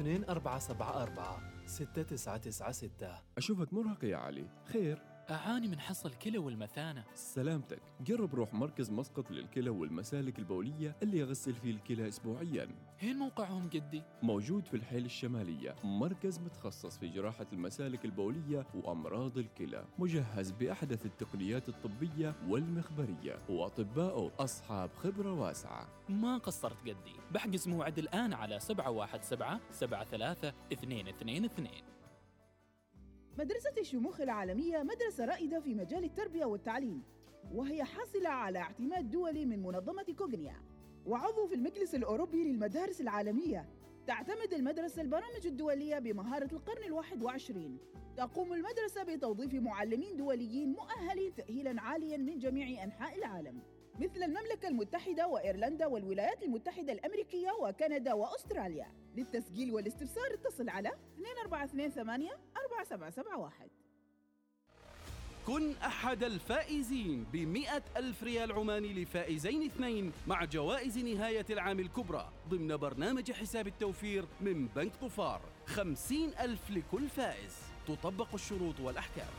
2474 0.00 1.66
6996 1.66 2.90
أشوفك 3.38 3.72
مرهق 3.72 4.04
يا 4.04 4.16
علي. 4.16 4.46
خير. 4.64 5.11
أعاني 5.30 5.68
من 5.68 5.80
حصى 5.80 6.08
الكلى 6.08 6.38
والمثانة. 6.38 7.04
سلامتك. 7.14 7.82
جرب 8.00 8.34
روح 8.34 8.54
مركز 8.54 8.90
مسقط 8.90 9.30
للكلى 9.30 9.70
والمسالك 9.70 10.38
البولية 10.38 10.96
اللي 11.02 11.18
يغسل 11.18 11.54
فيه 11.54 11.70
الكلى 11.70 12.08
أسبوعياً. 12.08 12.68
هين 12.98 13.16
موقعهم 13.16 13.68
قدي؟ 13.68 14.02
موجود 14.22 14.66
في 14.66 14.74
الحيل 14.74 15.04
الشمالية. 15.04 15.74
مركز 15.84 16.38
متخصص 16.38 16.98
في 16.98 17.08
جراحة 17.08 17.46
المسالك 17.52 18.04
البولية 18.04 18.66
وأمراض 18.74 19.38
الكلى. 19.38 19.84
مجهز 19.98 20.50
بأحدث 20.50 21.06
التقنيات 21.06 21.68
الطبية 21.68 22.34
والمخبرية. 22.48 23.38
وأطباؤه 23.48 24.32
أصحاب 24.38 24.90
خبرة 24.96 25.32
واسعة. 25.32 25.88
ما 26.08 26.38
قصرت 26.38 26.80
قدي 26.80 27.16
بحجز 27.30 27.68
موعد 27.68 27.98
الآن 27.98 28.32
على 28.32 28.60
717 28.60 29.60
73 29.72 31.04
222 31.04 31.82
مدرسة 33.38 33.72
الشموخ 33.78 34.20
العالمية 34.20 34.82
مدرسة 34.82 35.24
رائدة 35.24 35.60
في 35.60 35.74
مجال 35.74 36.04
التربية 36.04 36.44
والتعليم 36.44 37.02
وهي 37.54 37.84
حاصلة 37.84 38.28
على 38.28 38.58
اعتماد 38.58 39.10
دولي 39.10 39.46
من 39.46 39.62
منظمة 39.62 40.06
كوغنيا. 40.18 40.56
وعضو 41.06 41.46
في 41.46 41.54
المجلس 41.54 41.94
الأوروبي 41.94 42.44
للمدارس 42.44 43.00
العالمية 43.00 43.68
تعتمد 44.06 44.54
المدرسة 44.54 45.02
البرامج 45.02 45.46
الدولية 45.46 45.98
بمهارة 45.98 46.48
القرن 46.52 46.84
الواحد 46.84 47.22
وعشرين. 47.22 47.78
تقوم 48.16 48.52
المدرسة 48.52 49.02
بتوظيف 49.02 49.54
معلمين 49.54 50.16
دوليين 50.16 50.72
مؤهلين 50.72 51.34
تأهيلا 51.34 51.82
عاليا 51.82 52.16
من 52.16 52.38
جميع 52.38 52.84
أنحاء 52.84 53.18
العالم. 53.18 53.62
مثل 54.00 54.22
المملكة 54.22 54.68
المتحدة 54.68 55.28
وإيرلندا 55.28 55.86
والولايات 55.86 56.42
المتحدة 56.42 56.92
الأمريكية 56.92 57.50
وكندا 57.60 58.12
وأستراليا. 58.12 58.86
للتسجيل 59.16 59.70
والاستفسار 59.74 60.34
اتصل 60.34 60.68
على 60.68 60.88
2428 61.44 62.30
4771 62.56 63.68
كن 65.46 65.72
أحد 65.72 66.24
الفائزين 66.24 67.24
بمئة 67.32 67.82
ألف 67.96 68.22
ريال 68.22 68.52
عماني 68.52 69.02
لفائزين 69.02 69.62
اثنين 69.62 70.12
مع 70.26 70.44
جوائز 70.44 70.98
نهاية 70.98 71.46
العام 71.50 71.80
الكبرى 71.80 72.32
ضمن 72.48 72.76
برنامج 72.76 73.32
حساب 73.32 73.66
التوفير 73.66 74.24
من 74.40 74.66
بنك 74.66 74.96
طفار 74.96 75.40
خمسين 75.66 76.30
ألف 76.40 76.70
لكل 76.70 77.08
فائز. 77.08 77.56
تطبق 77.86 78.34
الشروط 78.34 78.80
والأحكام. 78.80 79.32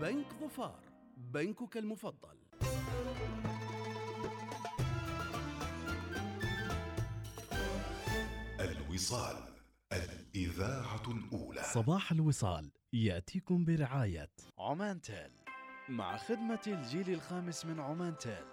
بنك 0.00 0.26
ظفار 0.42 0.83
بنكك 1.16 1.76
المفضل. 1.76 2.38
الوصال 8.60 9.36
الإذاعة 9.92 11.02
الأولى. 11.08 11.62
صباح 11.62 12.12
الوصال 12.12 12.70
يأتيكم 12.92 13.64
برعاية. 13.64 14.30
عمان 14.58 15.00
تيل 15.00 15.30
مع 15.88 16.16
خدمة 16.16 16.60
الجيل 16.66 17.10
الخامس 17.10 17.64
من 17.66 17.80
عمان 17.80 18.18
تيل 18.18 18.44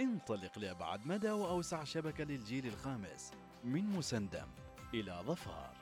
انطلق 0.00 0.58
لأبعد 0.58 1.06
مدى 1.06 1.30
وأوسع 1.30 1.84
شبكة 1.84 2.24
للجيل 2.24 2.66
الخامس. 2.66 3.30
من 3.64 3.84
مسندم 3.84 4.48
إلى 4.94 5.22
ظفار. 5.26 5.81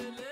معاكم 0.00 0.23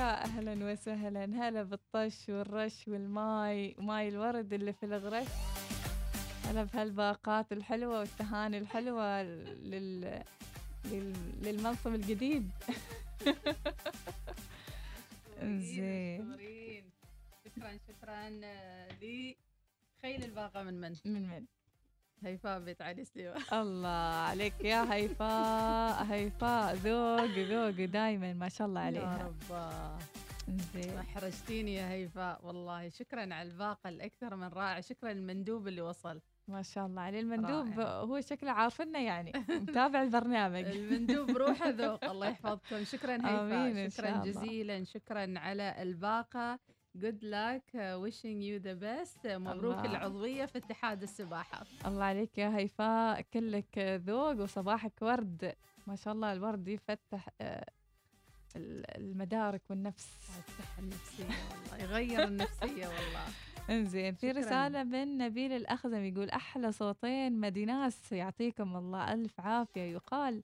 يا 0.00 0.24
أهلا 0.24 0.72
وسهلا. 0.72 1.24
هلا 1.24 1.62
بالطش 1.62 2.28
والرش 2.28 2.88
والماي 2.88 3.74
ماي 3.78 4.08
الورد 4.08 4.52
اللي 4.52 4.72
في 4.72 4.86
الغرش 4.86 5.28
هلا 6.44 6.64
بهالباقات 6.64 7.52
الحلوة 7.52 7.98
والتهاني 7.98 8.58
الحلوة 8.58 9.22
لل... 9.22 10.22
لل... 10.84 11.14
للمنصب 11.42 11.94
الجديد. 11.94 12.50
زين. 15.42 16.36
شكرا 17.44 17.78
شكرا 17.88 18.40
آه، 18.44 18.88
لخيل 18.92 20.24
الباقة 20.24 20.62
من 20.62 20.80
من. 20.80 20.96
من 21.04 21.28
من. 21.28 21.59
هيفاء 22.24 22.60
بيت 22.60 22.82
علي 22.82 23.04
سليمان. 23.04 23.42
الله 23.62 23.88
عليك 24.28 24.54
يا 24.60 24.92
هيفاء. 24.92 26.04
هيفاء 26.04 26.74
ذوق 26.74 27.38
ذوق 27.38 27.84
دايما 27.84 28.32
ما 28.32 28.48
شاء 28.48 28.66
الله 28.66 28.80
يا 28.80 28.86
عليها. 28.86 29.26
رب. 29.50 29.70
زين. 30.74 30.98
احرجتيني 30.98 31.74
يا 31.74 31.90
هيفاء 31.90 32.46
والله 32.46 32.88
شكرا 32.88 33.20
على 33.34 33.42
الباقة 33.42 33.88
الأكثر 33.88 34.36
من 34.36 34.48
رائع 34.48 34.80
شكرا 34.80 35.10
المندوب 35.12 35.68
اللي 35.68 35.80
وصل. 35.80 36.20
ما 36.48 36.62
شاء 36.62 36.86
الله 36.86 37.02
عليه. 37.02 37.20
المندوب 37.20 37.80
رائع. 37.80 37.92
هو 38.00 38.20
شكله 38.20 38.50
عارفنا 38.50 38.98
يعني 38.98 39.32
متابع 39.48 40.02
البرنامج. 40.02 40.64
المندوب 40.76 41.30
روحه 41.30 41.68
ذوق 41.70 42.04
الله 42.04 42.28
يحفظكم. 42.28 42.84
شكرا 42.84 43.14
هيفاء 43.26 43.88
شكرا. 43.88 44.24
جزيلا 44.24 44.84
شكرا 44.84 45.38
على 45.38 45.82
الباقة. 45.82 46.58
Good 46.98 47.22
luck 47.22 47.62
uh, 47.74 47.98
wishing 48.04 48.40
you 48.42 48.58
the 48.58 48.74
best. 48.74 49.26
مبروك 49.26 49.78
الله. 49.78 49.84
العضوية 49.90 50.46
في 50.46 50.58
اتحاد 50.58 51.02
السباحة. 51.02 51.66
الله 51.86 52.04
عليك 52.04 52.38
يا 52.38 52.56
هيفاء. 52.56 53.20
كلك 53.20 53.78
ذوق 54.06 54.40
وصباحك 54.42 54.92
ورد. 55.02 55.54
ما 55.86 55.96
شاء 55.96 56.14
الله 56.14 56.32
الورد 56.32 56.68
يفتح 56.68 57.28
آه، 57.40 57.66
ال- 58.56 58.96
المدارك 58.96 59.62
والنفس. 59.70 60.16
يفتح 60.38 60.78
النفسية 60.78 61.24
والله. 61.24 61.84
يغير 61.84 62.24
النفسية 62.24 62.86
والله. 62.86 63.26
انزين 63.70 64.14
في. 64.14 64.30
رسالة 64.30 64.84
من 64.84 65.18
نبيل 65.18 65.52
الأخزم 65.52 66.04
يقول 66.04 66.30
أحلى 66.30 66.72
صوتين 66.72 67.40
مديناس. 67.40 68.12
يعطيكم 68.12 68.76
الله 68.76 69.12
ألف 69.12 69.40
عافية. 69.40 69.80
يقال 69.92 70.42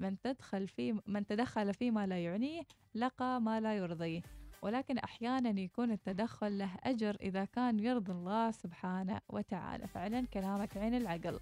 من 0.00 0.20
تدخل 0.20 0.68
في 0.68 1.00
من 1.06 1.26
تدخل 1.26 1.74
فيما 1.74 2.06
لا 2.06 2.24
يعنيه 2.24 2.62
لقى 2.94 3.40
ما 3.40 3.60
لا 3.60 3.76
يرضيه. 3.76 4.22
ولكن 4.62 4.98
أحيانا 4.98 5.60
يكون 5.60 5.90
التدخل 5.90 6.58
له 6.58 6.70
أجر 6.84 7.16
إذا 7.20 7.44
كان 7.44 7.78
يرضي 7.80 8.12
الله 8.12 8.50
سبحانه 8.50 9.20
وتعالى. 9.28 9.86
فعلا 9.86 10.26
كلامك 10.26 10.76
عين 10.76 10.94
العقل. 10.94 11.40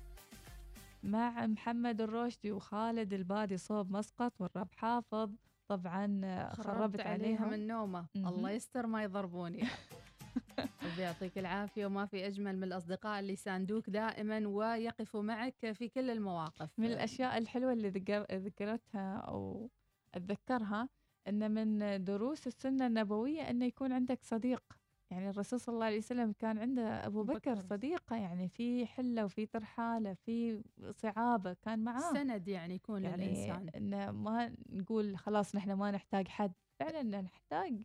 مع 1.03 1.47
محمد 1.47 2.01
الرشدي 2.01 2.53
وخالد 2.53 3.13
البادي 3.13 3.57
صوب 3.57 3.91
مسقط 3.93 4.33
والرب 4.41 4.69
حافظ 4.77 5.31
طبعا 5.69 6.21
خربت 6.55 7.01
عليهم 7.01 7.51
من 7.51 7.67
نومة. 7.67 8.07
مهم. 8.15 8.27
الله 8.27 8.51
يستر 8.51 8.87
ما 8.87 9.03
يضربوني. 9.03 9.65
وبيعطيك 10.87 11.39
العافية 11.39 11.87
وما 11.87 12.07
في 12.07 12.27
أجمل 12.27 12.57
من 12.57 12.65
الأصدقاء 12.65 13.21
اللي 13.21 13.33
يساندوك 13.33 13.91
دائما 13.91 14.49
ويقفوا 14.49 15.23
معك 15.23 15.73
في 15.73 15.89
كل 15.89 16.11
المواقف. 16.11 16.71
من 16.79 16.87
الأشياء 16.87 17.39
الحلوة 17.39 17.73
اللي 17.73 17.89
ذكر- 17.89 18.27
ذكرتها 18.37 19.17
أو 19.17 19.71
أتذكرها 20.15 20.89
أن 21.29 21.51
من 21.55 22.05
دروس 22.05 22.47
السنة 22.47 22.87
النبوية 22.87 23.51
أن 23.51 23.63
يكون 23.63 23.93
عندك 23.93 24.19
صديق. 24.23 24.63
يعني 25.11 25.31
الرسول 25.31 25.61
صلى 25.61 25.73
الله 25.75 25.87
عليه 25.87 25.99
وسلم 25.99 26.33
كان 26.39 26.59
عنده 26.59 27.07
أبو 27.07 27.23
بكر 27.23 27.35
بكر. 27.35 27.57
صديقة 27.57 28.17
يعني 28.17 28.49
في 28.49 28.87
حلة 28.87 29.25
وفي 29.25 29.47
ترحالة 29.47 30.15
في 30.15 30.63
صعابة 30.91 31.53
كان 31.63 31.85
معاه. 31.85 32.13
سند 32.13 32.49
يعني 32.49 32.75
يكون 32.75 33.05
يعني 33.05 33.25
للإنسان. 33.25 33.69
إن 33.69 34.09
ما 34.11 34.55
نقول 34.69 35.17
خلاص 35.19 35.57
نحن 35.57 35.73
ما 35.73 35.91
نحتاج 35.91 36.29
حد. 36.29 36.53
فعلا 36.81 37.21
نحتاج 37.21 37.83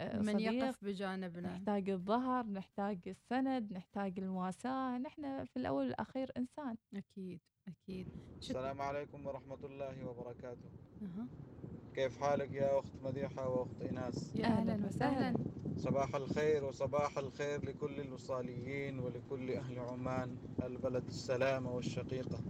آه، 0.00 0.18
من 0.18 0.40
يقف 0.40 0.84
بجانبنا. 0.84 1.48
نحتاج 1.48 1.90
الظهر 1.90 2.46
نحتاج 2.46 2.98
السند 3.06 3.72
نحتاج 3.72 4.18
المواساة 4.18 4.98
نحن 4.98 5.44
في 5.44 5.56
الأول 5.56 5.84
والأخير 5.86 6.30
إنسان. 6.36 6.76
أكيد 6.96 7.40
أكيد. 7.68 8.08
السلام 8.38 8.80
عليكم 8.80 9.26
ورحمة 9.26 9.58
الله 9.64 10.04
وبركاته. 10.08 10.70
أها. 11.02 11.26
كيف 11.94 12.20
حالك 12.20 12.52
يا 12.52 12.78
أخت 12.78 12.92
مديحة 13.04 13.48
وأخت 13.48 13.80
إيناس؟ 13.82 14.36
يا 14.36 14.46
أهلا 14.46 14.86
وسهلا. 14.86 15.34
صباح 15.76 16.14
الخير 16.14 16.64
وصباح 16.64 17.18
الخير 17.18 17.64
لكل 17.64 18.00
الوصاليين 18.00 18.98
ولكل 18.98 19.50
أهل 19.50 19.78
عمان 19.78 20.36
البلد 20.62 21.06
السلامة 21.06 21.70
والشقيقة. 21.70 22.40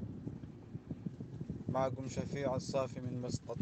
معكم 1.68 2.08
شفيع 2.08 2.54
الصافي 2.54 3.00
من 3.00 3.20
مسقط. 3.22 3.58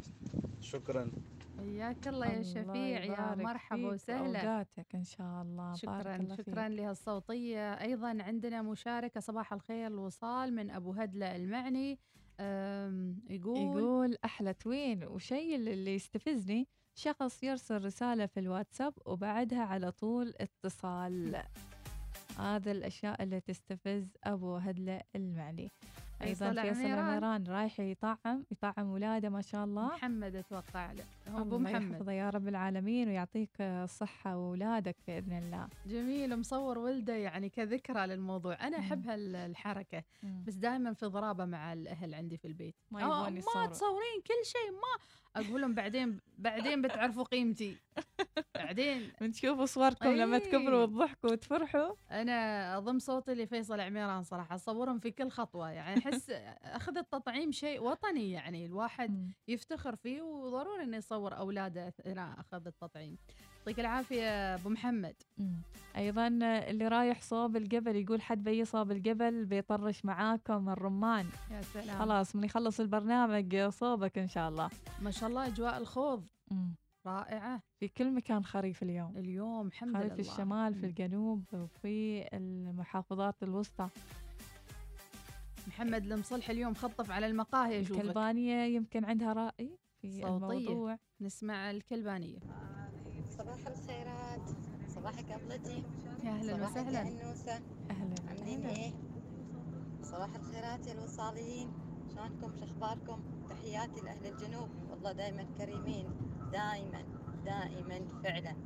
شكرا. 0.60 1.10
حياك 1.58 2.08
الله 2.08 2.26
يا 2.26 2.32
الله 2.32 2.42
شفيع 2.42 3.04
يا 3.04 3.34
مرحبا 3.34 3.88
وسهلا 3.88 4.22
وأوقاتك 4.22 4.94
إن 4.94 5.04
شاء 5.04 5.42
الله. 5.42 5.64
بارك 5.64 5.76
شكرا 5.76 6.16
الله 6.16 6.34
شكرا 6.36 6.68
فيك. 6.68 6.78
لها 6.78 6.90
الصوتية 6.90 7.72
أيضا 7.72 8.22
عندنا 8.22 8.62
مشاركة 8.62 9.20
صباح 9.20 9.52
الخير 9.52 9.86
الوصال 9.86 10.54
من 10.54 10.70
أبو 10.70 10.92
هدلة 10.92 11.36
المعني. 11.36 11.98
يقول 13.28 13.58
يقول 13.58 14.16
أحلى 14.24 14.54
توين 14.54 15.04
وشيء 15.04 15.56
اللي 15.56 15.94
يستفزني 15.94 16.68
شخص 16.94 17.42
يرسل 17.42 17.84
رسالة 17.84 18.26
في 18.26 18.40
الواتساب 18.40 18.94
وبعدها 19.06 19.62
على 19.62 19.92
طول 19.92 20.34
اتصال. 20.40 21.42
هذا 22.38 22.72
الأشياء 22.72 23.22
اللي 23.22 23.40
تستفز 23.40 24.16
أبو 24.24 24.56
هدلة 24.56 25.00
المعني. 25.16 25.70
أيضا 26.22 26.62
فيصل 26.62 26.86
عميران. 26.86 27.44
رايح 27.48 27.80
يطعم 27.80 28.44
يطعم 28.50 28.86
ولاده 28.90 29.28
ما 29.28 29.42
شاء 29.42 29.64
الله. 29.64 29.86
محمد 29.86 30.36
أتوقع 30.36 30.92
له. 30.92 31.04
الله 31.28 31.58
محمد. 31.58 31.92
يحفظه 31.92 32.12
يا 32.12 32.30
رب 32.30 32.48
العالمين 32.48 33.08
ويعطيك 33.08 33.60
الصحة 33.60 34.36
وأولادك 34.36 34.96
بإذن 35.06 35.32
الله. 35.32 35.68
جميل 35.86 36.38
مصور 36.38 36.78
ولده 36.78 37.14
يعني 37.14 37.48
كذكرى 37.48 38.06
للموضوع. 38.06 38.66
أنا 38.66 38.78
أحب 38.78 39.06
هالحركة 39.08 40.02
بس 40.46 40.54
دائما 40.54 40.92
في 40.92 41.06
ضرابة 41.06 41.44
مع 41.44 41.72
الأهل 41.72 42.14
عندي 42.14 42.36
في 42.36 42.48
البيت. 42.48 42.74
ما 42.90 43.02
آه، 43.02 43.04
يبغون 43.04 43.32
ما 43.32 43.38
يصوروا. 43.38 43.66
تصورين 43.66 44.20
كل 44.26 44.46
شيء 44.46 44.70
ما 44.72 45.04
أقول 45.36 45.60
لهم 45.60 45.74
بعدين 45.74 46.20
بعدين 46.38 46.82
بتعرفوا 46.82 47.24
قيمتي. 47.24 47.76
بعدين 48.54 49.12
بنشوف 49.20 49.62
صوركم 49.62 50.08
لما 50.08 50.38
تكبروا 50.38 50.78
إيه. 50.78 50.84
وتضحكوا 50.84 51.30
وتفرحوا. 51.30 51.94
أنا 52.10 52.78
أضم 52.78 52.98
صوتي 52.98 53.34
لفيصل 53.34 53.80
عميران 53.80 54.22
صراحة 54.22 54.54
اصورهم 54.54 54.98
في 54.98 55.10
كل 55.10 55.30
خطوة 55.30 55.70
يعني 55.70 55.98
أحس 55.98 56.30
أخذ 56.78 56.98
التطعيم 56.98 57.52
شيء 57.52 57.82
وطني 57.82 58.30
يعني 58.30 58.66
الواحد 58.66 59.32
يفتخر 59.48 59.96
فيه 59.96 60.22
وضروري 60.22 60.82
إنه 60.82 60.96
يصور 60.96 61.36
اولاده 61.36 61.88
أثناء 61.88 62.40
أخذ 62.40 62.66
التطعيم. 62.66 63.18
يعطيك 63.60 63.80
العافية 63.80 64.54
أبو 64.54 64.68
محمد. 64.68 65.14
مم. 65.38 65.62
أيضا 65.96 66.26
اللي 66.68 66.88
رايح 66.88 67.22
صوب 67.22 67.56
الجبل 67.56 67.96
يقول 67.96 68.22
حد 68.22 68.44
بي 68.44 68.64
صوب 68.64 68.90
الجبل 68.90 69.44
بيطرش 69.44 70.04
معاكم 70.04 70.68
الرمان. 70.68 71.26
يا 71.50 71.62
سلام. 71.62 71.98
خلاص 71.98 72.36
من 72.36 72.44
يخلص 72.44 72.80
البرنامج 72.80 73.68
صوبك 73.68 74.18
إن 74.18 74.28
شاء 74.28 74.48
الله. 74.48 74.70
ما 75.02 75.10
شاء 75.10 75.28
الله 75.28 75.46
أجواء 75.46 75.78
الخوض. 75.78 76.26
مم. 76.50 76.74
رائعة. 77.06 77.62
في 77.80 77.88
كل 77.88 78.14
مكان 78.14 78.44
خريف 78.44 78.82
اليوم. 78.82 79.16
اليوم 79.16 79.66
الحمد 79.66 79.94
خريف 79.94 80.06
لله. 80.06 80.14
في 80.14 80.20
الشمال 80.20 80.74
في. 80.74 80.86
الجنوب 80.86 81.44
وفي 81.52 82.28
المحافظات 82.36 83.42
الوسطى. 83.42 83.88
محمد 85.68 86.12
المصلح 86.12 86.50
اليوم 86.50 86.74
خطف 86.74 87.10
على 87.10 87.26
المقاهي 87.26 87.80
أشوفك. 87.80 88.00
الكلبانية 88.00 88.76
يمكن 88.76 89.04
عندها 89.04 89.32
رأي 89.32 89.78
في 90.00 90.10
صوتية. 90.22 90.36
الموضوع. 90.36 90.98
نسمع 91.20 91.70
الكلبانية. 91.70 92.38
صباح 93.40 93.66
الخيرات. 93.66 94.50
صباحك 94.88 95.30
أبلتي 95.30 95.84
يا 96.24 96.30
أهلاً 96.30 96.56
صباحك 96.56 96.70
وسهلاً. 96.72 97.00
أنوسة 97.08 97.60
أهلا. 97.90 98.14
عاملين 98.28 98.66
إيه؟ 98.66 98.92
صباح 100.02 100.34
الخيرات 100.34 100.86
يا 100.86 100.92
الوصاليين 100.92 101.68
شلونكم؟ 102.14 102.56
شخباركم 102.56 103.20
تحياتي 103.50 104.00
لأهل 104.00 104.26
الجنوب. 104.26 104.68
والله 104.90 105.12
دائما 105.12 105.46
كريمين. 105.58 106.06
دائما 106.52 107.02
دائما 107.44 108.00
فعلا. 108.24 108.56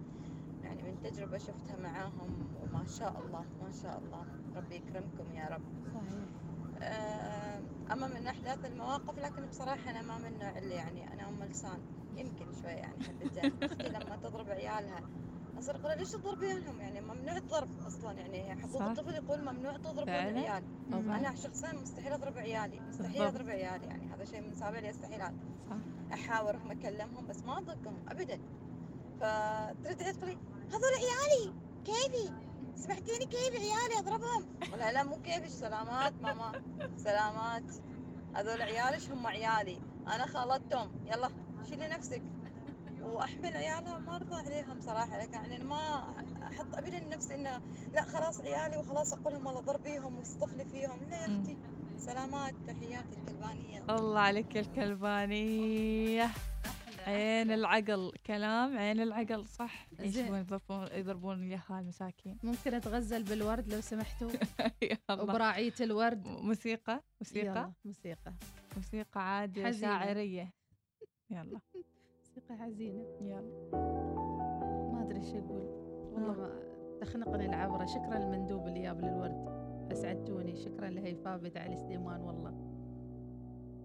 يعني 0.63 0.83
من 0.83 1.01
تجربة 1.03 1.39
شفتها 1.39 1.77
معاهم 1.83 2.49
وما 2.63 2.85
شاء 2.87 3.21
الله 3.21 3.45
ما 3.63 3.71
شاء 3.83 3.99
الله. 3.99 4.27
ربي 4.57 4.75
يكرمكم 4.75 5.33
يا 5.35 5.47
رب. 5.49 5.63
صحيح. 5.95 6.25
آه، 6.83 7.61
أما 7.93 8.07
من 8.09 8.27
أحداث 8.27 8.65
المواقف 8.65 9.19
لكن 9.19 9.47
بصراحة 9.47 9.91
أنا 9.91 10.03
ما 10.03 10.19
من 10.19 10.27
النوع 10.27 10.59
اللي 10.59 10.75
يعني 10.75 11.13
أنا 11.13 11.29
أم 11.29 11.45
لسان 11.45 11.79
يمكن 12.19 12.53
شوي 12.63 12.71
يعني 12.71 13.05
حبتين 13.05 13.53
أختي 13.63 13.89
لما 13.89 14.17
تضرب 14.23 14.51
عيالها. 14.51 15.01
أصير 15.59 15.75
أقول 15.75 15.85
لها 15.85 15.95
ليش 15.95 16.13
تضربينهم 16.13 16.81
يعني 16.81 17.01
ممنوع 17.01 17.37
الضرب 17.37 17.69
أصلا 17.87 18.13
يعني 18.13 18.63
حقوق. 18.63 18.83
الطفل 18.83 19.15
يقول 19.15 19.41
ممنوع 19.41 19.79
فعلاً؟ 19.79 20.31
العيال. 20.31 20.63
أنا 20.93 21.35
شخصيا 21.35 21.73
مستحيل 21.73 22.13
أضرب 22.13 22.39
عيالي 22.39 22.81
مستحيل. 22.81 23.23
أضرب 23.23 23.49
عيالي 23.49 23.87
يعني 23.87 24.13
هذا 24.15 24.25
شيء 24.25 24.41
من 24.41 24.55
سابع 24.55 24.79
الاستحيلات. 24.79 25.35
صح. 25.71 25.77
أحاول 26.13 26.49
أروح 26.49 26.71
أكلمهم 26.71 27.27
بس 27.27 27.43
ما 27.43 27.59
أضقهم 27.59 28.05
أبدا. 28.09 28.41
فترد 29.21 30.03
علي 30.03 30.13
تقولي؟ 30.13 30.39
هذول 30.69 30.93
عيالي 30.97 31.55
كيفي؟ 31.85 32.33
سمحتيني 32.77 33.27
كيفي 33.27 33.59
عيالي 33.59 33.99
أضربهم؟ 33.99 34.47
ولا 34.73 34.93
لا 34.93 35.03
مو 35.03 35.17
كيفي 35.23 35.49
سلامات 35.49 36.13
ماما 36.23 36.63
سلامات. 36.97 37.75
هذول 38.35 38.63
عيالش 38.63 39.11
هم 39.11 39.27
عيالي؟ 39.27 39.81
أنا 40.07 40.27
خالتهم 40.27 40.91
يلا. 41.07 41.31
شيلي 41.65 41.89
نفسك. 41.89 42.23
واحمل 43.03 43.57
عيالها 43.57 43.99
ما 43.99 44.17
أرضى 44.17 44.35
عليهم 44.35 44.81
صراحة 44.81 45.19
لكن 45.23 45.33
يعني 45.33 45.65
ما 45.65 46.05
أحط 46.43 46.75
ابدا 46.75 47.05
نفسي 47.05 47.35
إنه 47.35 47.61
لا 47.93 48.03
خلاص 48.03 48.41
عيالي 48.41 48.77
وخلاص 48.77 49.13
أقول 49.13 49.33
لهم 49.33 49.47
والله 49.47 49.61
ضربيهم 49.61 50.19
واصطفلي 50.19 50.65
فيهم. 50.65 50.99
لا 51.11 51.17
يا 51.17 51.25
أختي 51.41 51.57
سلامات 51.99 52.55
تحياتي 52.67 53.17
الكلبانية. 53.19 53.85
الله 53.91 54.21
عليك 54.21 54.55
يا 54.55 54.61
الكلبانية. 54.61 56.31
عين 57.07 57.51
العقل 57.51 58.13
كلام 58.27 58.79
عين 58.79 59.01
العقل 59.01 59.47
صح. 59.47 59.87
زين. 59.93 60.09
يشوفون 60.09 60.39
يضربون 60.39 60.87
يضربون 60.93 61.43
اليهال 61.43 61.83
المساكين 61.83 62.39
ممكن 62.43 62.75
أتغزل 62.75 63.23
بالورد 63.23 63.73
لو 63.73 63.81
سمحتوا. 63.81 64.31
وبراعية 65.21 65.75
الورد. 65.81 66.27
موسيقى 66.27 67.03
موسيقى. 67.21 67.47
يلا، 67.47 67.73
موسيقى. 67.85 68.33
موسيقى 68.77 69.21
عاد 69.39 69.63
حزينة. 69.67 69.93
شاعرية. 69.93 70.64
يلا. 71.35 71.61
موسيقى 72.19 72.57
حزينة. 72.59 73.05
يلا. 73.21 73.71
ما 74.93 75.03
أدري 75.03 75.19
إيش 75.19 75.35
أقول. 75.35 75.63
والله 76.13 76.33
ما 76.33 76.51
تخنقني 77.01 77.47
العبرة. 77.47 77.87
شكرا 77.87 78.19
للمندوب 78.19 78.67
اللي 78.69 78.83
جاب 78.83 79.05
الورد. 79.05 79.65
أسعدتوني. 79.93 80.57
شكرا 80.57 80.91
لهيفاء 80.91 81.39
بنت 81.39 81.57
علي 81.57 81.77
سليمان 81.77 82.21
والله. 82.21 82.55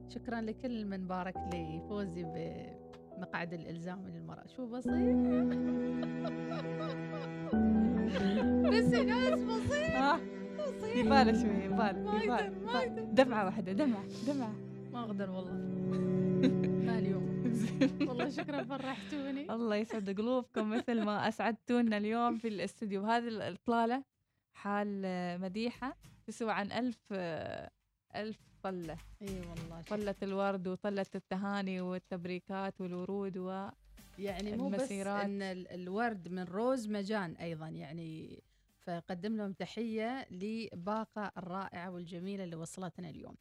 شكرا 0.10 0.42
لكل 0.42 0.86
من 0.86 1.08
بارك 1.08 1.38
لي 1.54 1.82
فوزي 1.90 2.24
بمقعد 2.24 3.54
الإلزام 3.54 4.08
للمرأة 4.08 4.48
شو 4.48 4.66
بسيط؟ 4.68 4.94
بس 8.74 8.94
ناس 8.94 9.40
بسيط. 9.40 9.96
ها 9.96 10.20
بسيط. 10.60 10.96
يباله 10.98 11.42
شوي 11.42 11.64
يباله 11.64 12.24
يباله 12.24 13.04
دمعة 13.04 13.46
واحدة 13.46 13.72
دمعة 13.72 14.04
دمعة. 14.28 14.54
ما 14.94 15.04
أقدر 15.04 15.30
والله. 15.32 15.52
ما 16.86 17.00
اليوم. 17.00 17.29
والله 18.02 18.30
شكرا 18.30 18.64
فرحتوني. 18.64 19.52
الله 19.54 19.76
يسعد 19.76 20.10
قلوبكم 20.20 20.70
مثل 20.70 21.04
ما 21.04 21.28
أسعدتونا 21.28 21.98
اليوم 21.98 22.38
في 22.38 22.48
الاستوديو. 22.48 23.06
هذه 23.06 23.28
الاطلاله 23.28 24.04
حال 24.54 25.02
مديحة 25.42 25.98
تسوى 26.28 26.52
عن 26.52 26.72
ألف 26.72 27.14
ألف 28.16 28.40
طلة. 28.64 28.98
إي 29.22 29.40
والله 29.42 29.82
طلة 29.90 30.16
الورد 30.24 30.68
وطلة 30.68 31.06
التهاني 31.16 31.82
والتبريكات 31.82 32.82
والورود 32.82 33.38
و 33.38 33.70
يعني 34.20 34.58
مو 34.58 34.70
بس. 34.70 34.92
إن 34.92 35.42
ال- 35.42 35.68
الورد 35.68 36.28
من 36.28 36.44
روز 36.44 36.88
مجان 36.88 37.32
أيضا 37.36 37.68
يعني 37.68 38.44
فقدم 38.80 39.38
لهم 39.38 39.54
تحية 39.54 40.28
لباقة 40.32 41.32
الرائعة 41.38 41.92
والجميلة 41.92 42.44
اللي 42.44 42.56
وصلتنا 42.56 43.10
اليوم. 43.10 43.36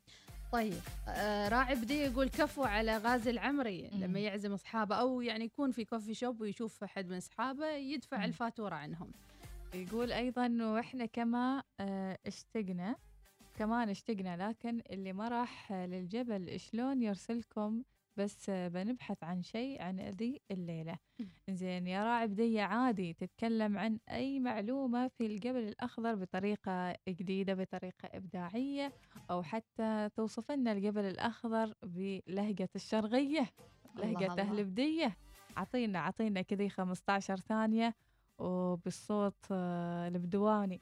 طيب 0.53 0.81
آه 1.09 1.49
راعي 1.49 1.75
بدي 1.75 1.95
يقول 1.95 2.29
كفو 2.29 2.65
على 2.65 2.97
غازي 2.97 3.31
العمري 3.31 3.91
مم. 3.93 4.05
لما 4.05 4.21
يعزم 4.21 4.53
أصحابه 4.53 4.95
أو 4.97 5.21
يعني 5.21 5.45
يكون 5.45 5.71
في 5.71 5.85
كوفي 5.85 6.15
شوب 6.15 6.41
ويشوف 6.41 6.85
أحد 6.85 7.09
من 7.11 7.17
أصحابه 7.17 7.67
يدفع 7.71 8.17
مم. 8.19 8.25
الفاتورة 8.25 8.75
عنهم. 8.75 9.13
يقول 9.75 10.13
أيضا 10.13 10.59
وإحنا 10.61 11.07
كما 11.07 11.63
آه، 11.81 12.19
اشتقنا 12.27 12.97
كمان 13.55 13.89
اشتقنا 13.89 14.49
لكن 14.49 14.83
اللي 14.91 15.13
ما 15.13 15.29
راح 15.29 15.73
للجبل 15.73 16.61
شلون 16.61 17.03
يرسلكم 17.03 17.83
بس 18.19 18.51
بنبحث 18.51 19.25
عن 19.25 19.43
شيء 19.43 19.83
عن 19.83 20.01
ذي 20.01 20.41
الليلة. 20.51 20.99
زين 21.51 21.87
يا 21.87 22.05
راعي 22.05 22.27
بدية 22.27 22.63
عادي 22.63 23.13
تتكلم 23.13 23.79
عن 23.79 23.99
أي 24.11 24.41
معلومة 24.41 25.09
في 25.09 25.27
الجبل 25.27 25.69
الأخضر 25.69 26.15
بطريقة 26.15 26.97
جديدة 27.09 27.55
بطريقة 27.55 28.09
إبداعية 28.15 28.93
أو 29.31 29.43
حتى 29.43 30.09
توصف 30.17 30.51
لنا 30.51 30.73
الجبل 30.73 31.05
الأخضر 31.05 31.75
بلهجة 31.83 32.69
الشرقية 32.77 33.47
لهجة 33.97 34.33
الله. 34.33 34.43
أهل 34.43 34.65
بدية. 34.65 35.17
عطينا 35.57 35.99
عطينا 35.99 36.43
كذي 36.43 36.69
15 36.69 37.37
ثانية 37.37 37.95
وبالصوت 38.39 39.53
البدواني. 39.53 40.81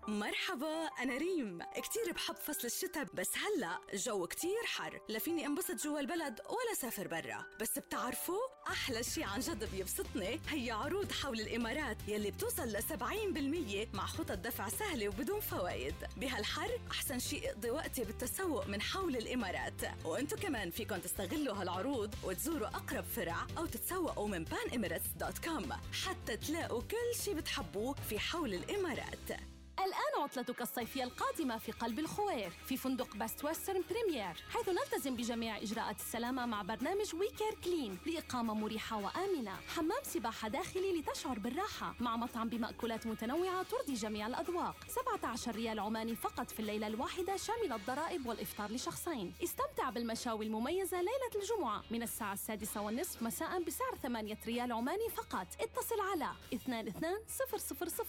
مرحبا 0.07 0.85
أنا 1.01 1.17
ريم. 1.17 1.59
كتير 1.75 2.11
بحب 2.13 2.35
فصل 2.35 2.67
الشتاء 2.67 3.05
بس 3.13 3.29
هلأ 3.37 3.79
جو 3.93 4.27
كتير 4.27 4.63
حر. 4.65 5.01
لا 5.09 5.19
فيني 5.19 5.45
انبسط 5.45 5.83
جوا 5.83 5.99
البلد 5.99 6.39
ولا 6.39 6.73
سافر 6.75 7.07
برا. 7.07 7.45
بس 7.61 7.79
بتعرفوا 7.79 8.39
أحلى 8.67 9.03
شي 9.03 9.23
عن 9.23 9.39
جد 9.39 9.71
بيبسطني 9.71 10.39
هي 10.49 10.71
عروض 10.71 11.11
حول 11.11 11.39
الإمارات 11.39 11.97
يلي 12.07 12.31
بتوصل 12.31 12.67
ل 12.67 12.83
70% 12.83 13.95
مع 13.95 14.05
خطط 14.05 14.31
دفع 14.37 14.69
سهلة 14.69 15.07
وبدون 15.07 15.39
فوائد 15.39 15.95
بهالحر 16.17 16.79
أحسن 16.91 17.19
شي 17.19 17.49
اقضي 17.49 17.69
وقتي 17.71 18.03
بالتسوق 18.03 18.67
من 18.67 18.81
حول 18.81 19.15
الإمارات. 19.15 20.05
وأنتو 20.05 20.35
كمان 20.35 20.69
فيكن 20.71 21.01
تستغلوا 21.01 21.55
هالعروض 21.55 22.15
وتزوروا 22.23 22.67
أقرب 22.67 23.03
فرع 23.03 23.47
أو 23.57 23.65
تتسوقوا 23.65 24.27
من 24.27 24.45
panemirates.com 24.45 25.73
حتى 26.05 26.37
تلاقوا 26.37 26.81
كل 26.81 27.23
شي 27.23 27.33
بتحبوه 27.33 27.95
في 28.09 28.19
حول 28.19 28.53
الإمارات. 28.53 29.54
الآن 29.79 30.23
عطلتك 30.23 30.61
الصيفية 30.61 31.03
القادمة 31.03 31.57
في 31.57 31.71
قلب 31.71 31.99
الخوير 31.99 32.49
في 32.49 32.77
فندق 32.77 33.15
Best 33.15 33.45
Western 33.45 33.83
Premier 33.89 34.43
حيث 34.49 34.69
نلتزم 34.69 35.15
بجميع 35.15 35.57
إجراءات 35.57 35.95
السلامة 35.99 36.45
مع 36.45 36.61
برنامج 36.61 37.15
We 37.15 37.28
Care 37.28 37.53
Clean 37.63 37.97
لإقامة 38.05 38.53
مريحة 38.53 38.97
وآمنة. 38.97 39.55
حمام 39.75 40.03
سباحة 40.03 40.47
داخلي 40.47 40.99
لتشعر 40.99 41.39
بالراحة 41.39 41.95
مع 41.99 42.15
مطعم 42.15 42.49
بمأكولات 42.49 43.07
متنوعة 43.07 43.63
ترضي 43.63 43.93
جميع 43.93 44.27
الأذواق. 44.27 44.75
17 44.87 45.55
ريال 45.55 45.79
عماني 45.79 46.15
فقط 46.15 46.51
في 46.51 46.59
الليلة 46.59 46.87
الواحدة 46.87 47.37
شامل 47.37 47.73
الضرائب 47.73 48.25
والإفطار 48.27 48.71
لشخصين. 48.71 49.33
استمتع 49.43 49.89
بالمشاوي 49.89 50.45
المميزة 50.45 50.97
ليلة 50.97 51.43
الجمعة 51.43 51.83
من 51.91 52.03
الساعة 52.03 52.33
السادسة 52.33 52.81
والنصف 52.81 53.23
مساء 53.23 53.63
بسعر 53.63 53.95
8 54.03 54.37
ريال 54.47 54.71
عماني 54.71 55.09
فقط. 55.09 55.47
اتصل 55.59 55.99
على 56.11 56.31
22 56.53 57.17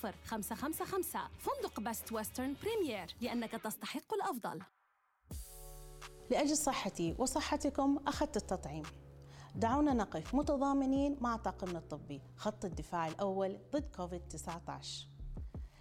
000 0.02 0.14
555 0.26 1.28
فندق 1.56 1.80
Best 1.80 2.12
Western 2.12 2.56
Premier 2.62 3.06
لأنك 3.20 3.50
تستحق 3.52 4.14
الأفضل. 4.14 4.62
لأجل 6.30 6.56
صحتي 6.56 7.16
وصحتكم 7.18 7.98
أخذت 8.06 8.36
التطعيم. 8.36 8.82
دعونا 9.54 9.92
نقف 9.92 10.34
متضامنين 10.34 11.16
مع 11.20 11.36
طاقمنا 11.36 11.78
الطبي 11.78 12.22
خط 12.36 12.64
الدفاع 12.64 13.08
الأول 13.08 13.58
ضد 13.72 13.96
كوفيد-19 13.96 15.08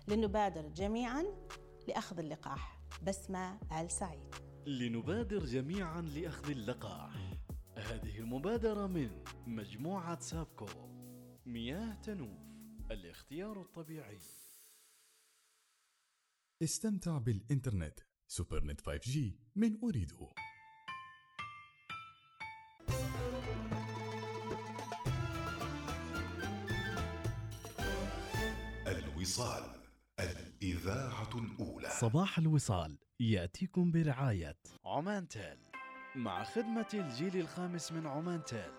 لنبادر 0.07 0.67
جميعا 0.67 1.26
لأخذ 1.88 2.19
اللقاح. 2.19 2.82
بسمة 3.03 3.59
آل 3.82 3.91
سعيد. 3.91 4.36
لنبادر 4.65 5.45
جميعا 5.45 6.01
لأخذ 6.01 6.49
اللقاح. 6.49 7.13
هذه 7.76 8.19
المبادرة 8.19 8.88
من 8.88 9.09
مجموعة 9.47 10.19
سابكو. 10.19 10.65
مياه 11.45 11.93
تنوف 11.93 12.39
الاختيار 12.91 13.61
الطبيعي. 13.61 14.19
استمتع 16.64 17.18
بالإنترنت. 17.18 17.99
سوبرنت 18.28 18.82
5G 18.82 19.18
من 19.56 19.78
أريدو 19.84 20.30
الوصال 28.88 29.64
الإذاعة 30.20 31.30
الأولى. 31.36 31.89
صباح 31.89 32.38
الوصال 32.38 32.97
يأتيكم 33.20 33.91
برعاية. 33.91 34.58
عمان 34.86 35.28
تيل 35.28 35.58
مع 36.16 36.43
خدمة 36.43 36.88
الجيل 36.93 37.38
الخامس 37.38 37.91
من 37.91 38.08
عمان 38.08 38.43
تيل 38.43 38.72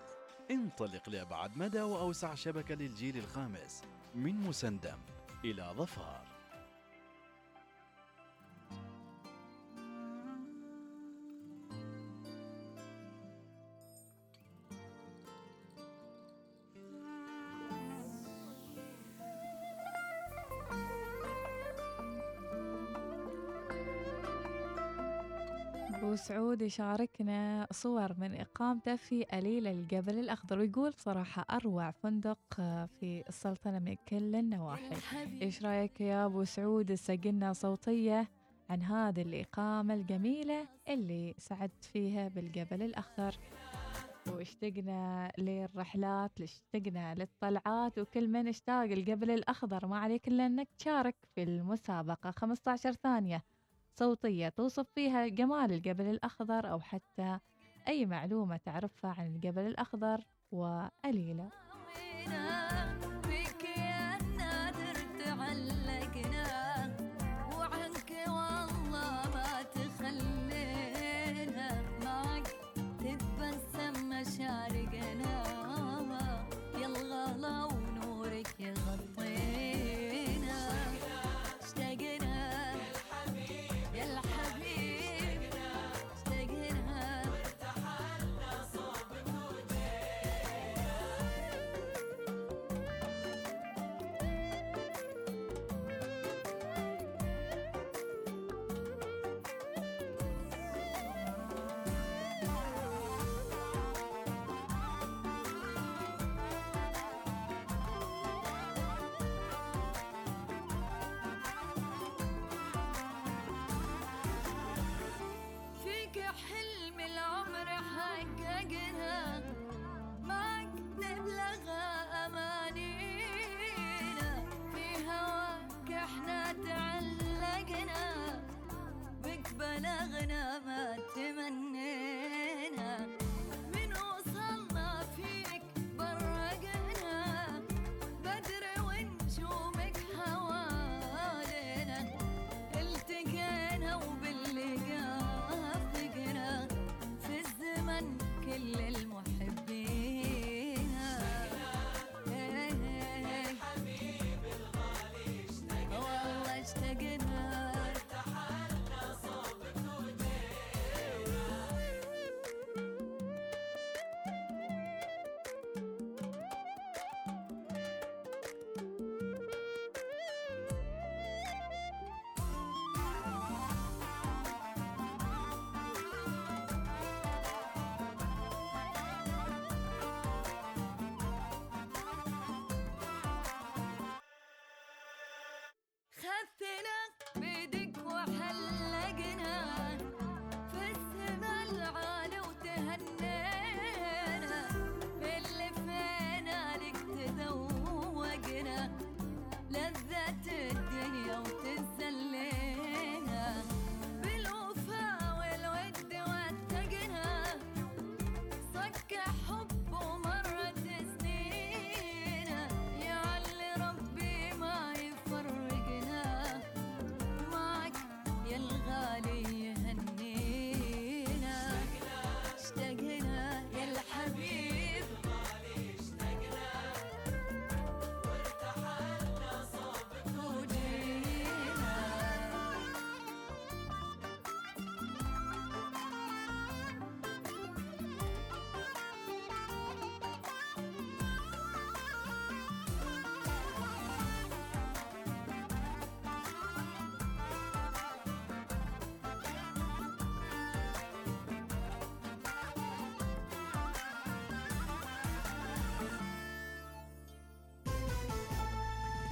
انطلق 0.51 1.09
لأبعد 1.09 1.57
مدى 1.57 1.81
وأوسع 1.81 2.35
شبكة 2.35 2.75
للجيل 2.75 3.17
الخامس. 3.17 3.83
من 4.15 4.35
مسندم 4.35 4.99
إلى 5.45 5.73
ظفار. 5.77 6.26
سعود 26.27 26.61
يشاركنا 26.61 27.67
صور 27.71 28.13
من 28.17 28.35
إقامته 28.35 28.95
في 28.95 29.25
أليل 29.33 29.67
الجبل 29.67 30.19
الأخضر 30.19 30.59
ويقول 30.59 30.89
بصراحة 30.89 31.45
أروع 31.51 31.91
فندق 31.91 32.39
آه، 32.59 32.89
في 32.99 33.23
السلطنة 33.29 33.79
من 33.79 33.95
كل 34.07 34.35
النواحي. 34.35 34.95
إيش 35.41 35.65
رأيك 35.65 36.01
يا 36.01 36.25
أبو 36.25 36.43
سعود؟ 36.43 36.85
تسجلنا 36.85 37.53
صوتية 37.53 38.27
عن 38.69 38.81
هذه 38.81 39.21
الإقامة 39.21 39.93
الجميلة 39.93 40.67
اللي 40.89 41.35
سعدت 41.37 41.83
فيها 41.83 42.27
بالجبل 42.27 42.81
الأخضر. 42.81 43.35
واشتقنا 44.29 45.31
للرحلات 45.37 46.41
اشتقنا 46.41 47.15
للطلعات 47.15 47.99
وكل 47.99 48.27
من 48.27 48.47
اشتاق 48.47 48.83
الجبل 48.83 49.31
الأخضر. 49.31 49.87
ما 49.87 49.97
عليك 49.97 50.27
إلا 50.27 50.45
أنك 50.45 50.67
تشارك 50.79 51.15
في 51.35 51.43
المسابقة. 51.43 52.31
15 52.31 52.91
ثانية. 52.91 53.43
صوتية 53.99 54.49
توصف 54.49 54.87
فيها 54.95 55.27
جمال 55.27 55.71
الجبل 55.71 56.05
الأخضر 56.05 56.71
أو 56.71 56.79
حتى 56.79 57.39
أي 57.87 58.05
معلومة 58.05 58.57
تعرفها 58.57 59.11
عن 59.11 59.27
الجبل 59.35 59.61
الأخضر 59.67 60.23
وقليلة. 60.51 61.51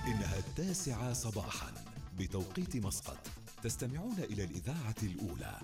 إنها 0.07 0.37
التاسعة 0.37 1.13
صباحا 1.13 1.73
بتوقيت 2.17 2.75
مسقط. 2.75 3.27
تستمعون 3.63 4.19
إلى 4.19 4.43
الإذاعة 4.43 4.95
الأولى 5.03 5.59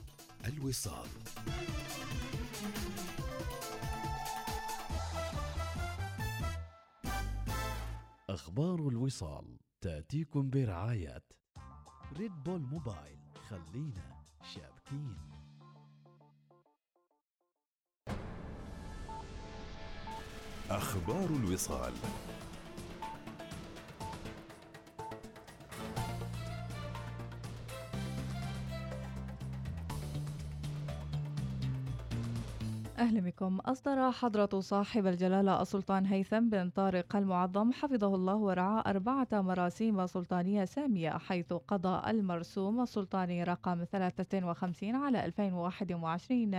الوصال. 0.46 1.08
أخبار 8.30 8.88
الوصال 8.88 9.58
تأتيكم 9.82 10.50
برعاية 10.50 11.24
ريد 12.18 12.44
بول 12.44 12.62
موبايل 12.62 13.20
خلينا 13.50 14.24
شابكين. 14.54 15.18
أخبار 20.70 21.30
الوصال. 21.30 21.94
حضرة 34.12 34.60
صاحب 34.60 35.08
الجلالة 35.08 35.62
السلطان 35.62 36.06
هيثم 36.06 36.50
بن 36.50 36.70
طارق 36.70 37.16
المعظم 37.16 37.72
حفظه 37.72 38.16
الله 38.16 38.36
ورعاه 38.36 38.84
أربعة 38.88 39.28
مراسيم 39.32 40.08
سلطانية 40.08 40.66
سامية 40.66 41.10
حيث 41.10 41.54
قضى 41.54 42.12
المرسوم 42.12 42.82
السلطاني 42.82 43.44
رقم 43.44 43.84
53 43.92 44.96
على 44.96 45.26
2021 45.26 46.56